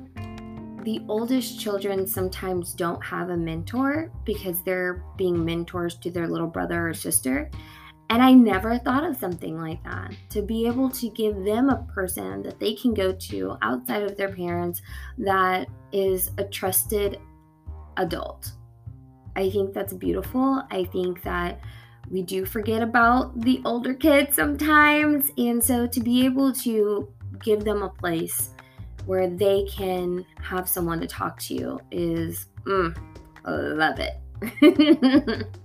[0.82, 6.46] the oldest children sometimes don't have a mentor because they're being mentors to their little
[6.46, 7.50] brother or sister.
[8.10, 11.82] And I never thought of something like that to be able to give them a
[11.94, 14.82] person that they can go to outside of their parents
[15.18, 17.18] that is a trusted
[17.96, 18.52] adult.
[19.36, 20.62] I think that's beautiful.
[20.70, 21.60] I think that
[22.10, 25.30] we do forget about the older kids sometimes.
[25.38, 27.08] And so to be able to
[27.42, 28.50] give them a place
[29.06, 32.96] where they can have someone to talk to is, mm,
[33.46, 35.46] love it.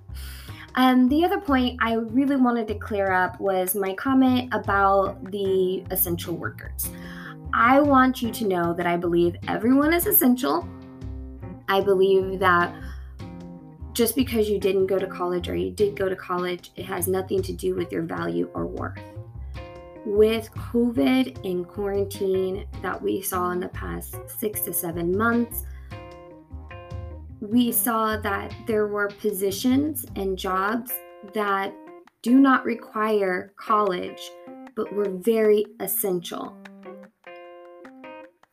[0.76, 5.84] Um, the other point I really wanted to clear up was my comment about the
[5.92, 6.90] essential workers.
[7.54, 10.68] I want you to know that I believe everyone is essential.
[11.68, 12.74] I believe that
[13.94, 17.08] just because you didn't go to college or you did go to college, it has
[17.08, 19.02] nothing to do with your value or worth.
[20.06, 25.66] With COVID and quarantine that we saw in the past six to seven months,
[27.42, 30.92] we saw that there were positions and jobs
[31.34, 31.74] that
[32.22, 34.32] do not require college
[34.76, 36.56] but were very essential.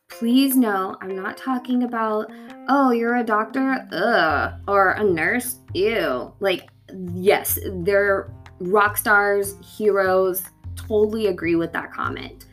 [0.09, 2.31] Please know I'm not talking about,
[2.67, 6.33] oh, you're a doctor, ugh, or a nurse, ew.
[6.39, 6.69] Like,
[7.13, 10.43] yes, they're rock stars, heroes,
[10.75, 12.45] totally agree with that comment.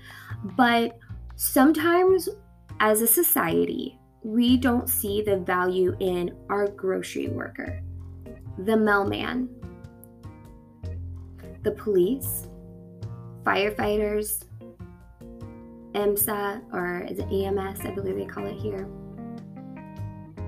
[0.57, 0.99] But
[1.37, 2.29] sometimes
[2.81, 7.81] as a society, we don't see the value in our grocery worker,
[8.59, 9.49] the mailman,
[11.63, 12.49] the police,
[13.45, 14.45] firefighters,
[15.93, 17.81] EMSA or is it EMS?
[17.83, 18.89] I believe they call it here.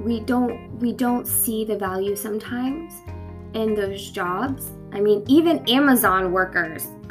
[0.01, 2.95] We don't we don't see the value sometimes
[3.55, 4.71] in those jobs.
[4.93, 6.87] I mean, even Amazon workers.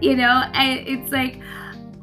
[0.00, 1.40] you know, I, it's like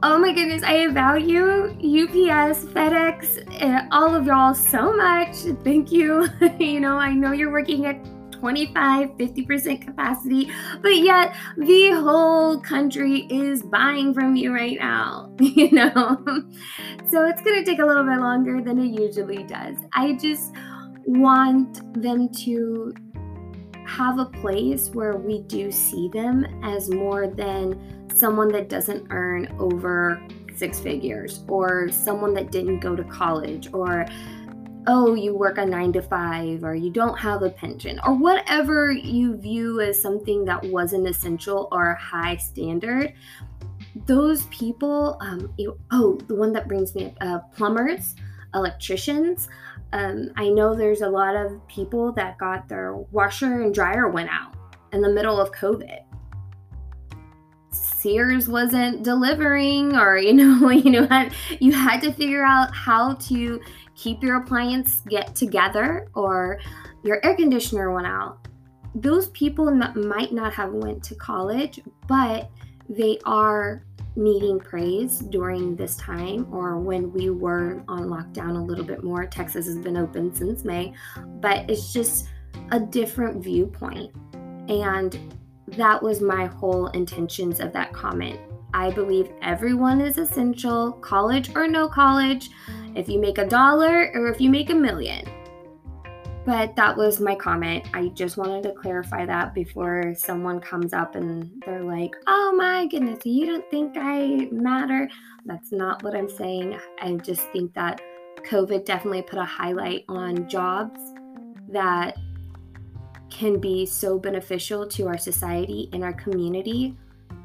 [0.04, 5.36] Oh my goodness, I value UPS, FedEx, and all of y'all so much.
[5.64, 6.28] Thank you.
[6.60, 13.22] you know, I know you're working at 25, 50% capacity, but yet the whole country
[13.30, 16.22] is buying from you right now, you know?
[17.10, 19.78] so it's going to take a little bit longer than it usually does.
[19.94, 20.52] I just
[21.06, 22.94] want them to
[23.88, 29.54] have a place where we do see them as more than someone that doesn't earn
[29.60, 30.22] over
[30.56, 34.06] six figures or someone that didn't go to college or
[34.88, 38.92] oh you work a nine to five or you don't have a pension or whatever
[38.92, 43.14] you view as something that wasn't essential or high standard
[44.06, 48.16] those people um, you, oh the one that brings me up uh, plumbers
[48.54, 49.50] electricians
[49.96, 54.30] um, I know there's a lot of people that got their washer and dryer went
[54.30, 54.56] out
[54.92, 56.04] in the middle of COVID.
[58.06, 61.30] Sears wasn't delivering or you know you know
[61.60, 63.60] you had to figure out how to
[63.96, 66.60] keep your appliance get together or
[67.04, 68.48] your air conditioner went out.
[68.94, 72.52] Those people not, might not have went to college but
[72.88, 73.84] they are
[74.16, 79.26] needing praise during this time or when we were on lockdown a little bit more.
[79.26, 80.94] Texas has been open since may
[81.40, 82.28] but it's just
[82.72, 84.14] a different viewpoint.
[84.70, 85.18] And
[85.70, 88.40] that was my whole intentions of that comment.
[88.74, 92.50] I believe everyone is essential, college or no college,
[92.96, 95.26] if you make a dollar or if you make a million.
[96.46, 97.88] But that was my comment.
[97.94, 102.86] I just wanted to clarify that before someone comes up and they're like, oh my
[102.86, 105.10] goodness, you don't think I matter?
[105.46, 106.78] That's not what I'm saying.
[107.02, 108.00] I just think that
[108.48, 111.00] COVID definitely put a highlight on jobs
[111.70, 112.16] that
[113.36, 116.96] can be so beneficial to our society and our community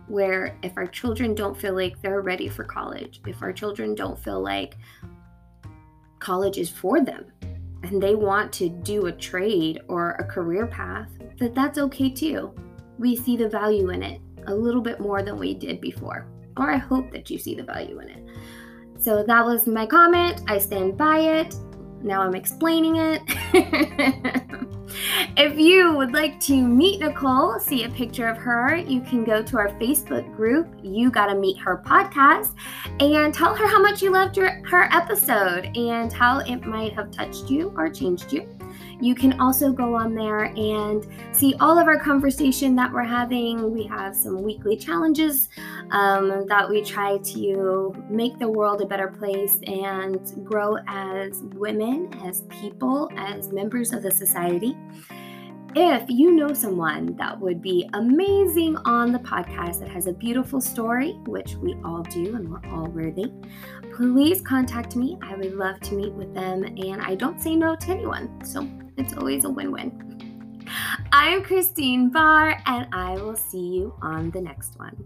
[0.07, 4.17] where if our children don't feel like they're ready for college, if our children don't
[4.17, 4.77] feel like
[6.21, 7.25] college is for them
[7.83, 11.09] and they want to do a trade or a career path,
[11.41, 12.55] that that's okay too.
[13.01, 16.25] We see the value in it a little bit more than we did before.
[16.57, 18.25] Or I hope that you see the value in it.
[19.01, 20.43] So that was my comment.
[20.47, 21.57] I stand by it.
[22.03, 23.23] Now I'm explaining it.
[25.37, 29.43] if you would like to meet Nicole, see a picture of her, you can go
[29.43, 32.55] to our Facebook group, You Gotta Meet Her podcast,
[33.01, 37.11] and tell her how much you loved your, her episode and how it might have
[37.11, 38.49] touched you or changed you.
[39.01, 43.73] You can also go on there and see all of our conversation that we're having.
[43.73, 45.49] We have some weekly challenges
[45.91, 52.13] um, that we try to make the world a better place and grow as women,
[52.25, 54.77] as people, as members of the society.
[55.77, 60.61] If you know someone that would be amazing on the podcast that has a beautiful
[60.61, 63.33] story, which we all do and we're all worthy,
[63.95, 65.17] please contact me.
[65.23, 68.45] I would love to meet with them, and I don't say no to anyone.
[68.45, 70.67] So it's always a win win.
[71.13, 74.97] I'm Christine Bahe, and I will see you on the next one.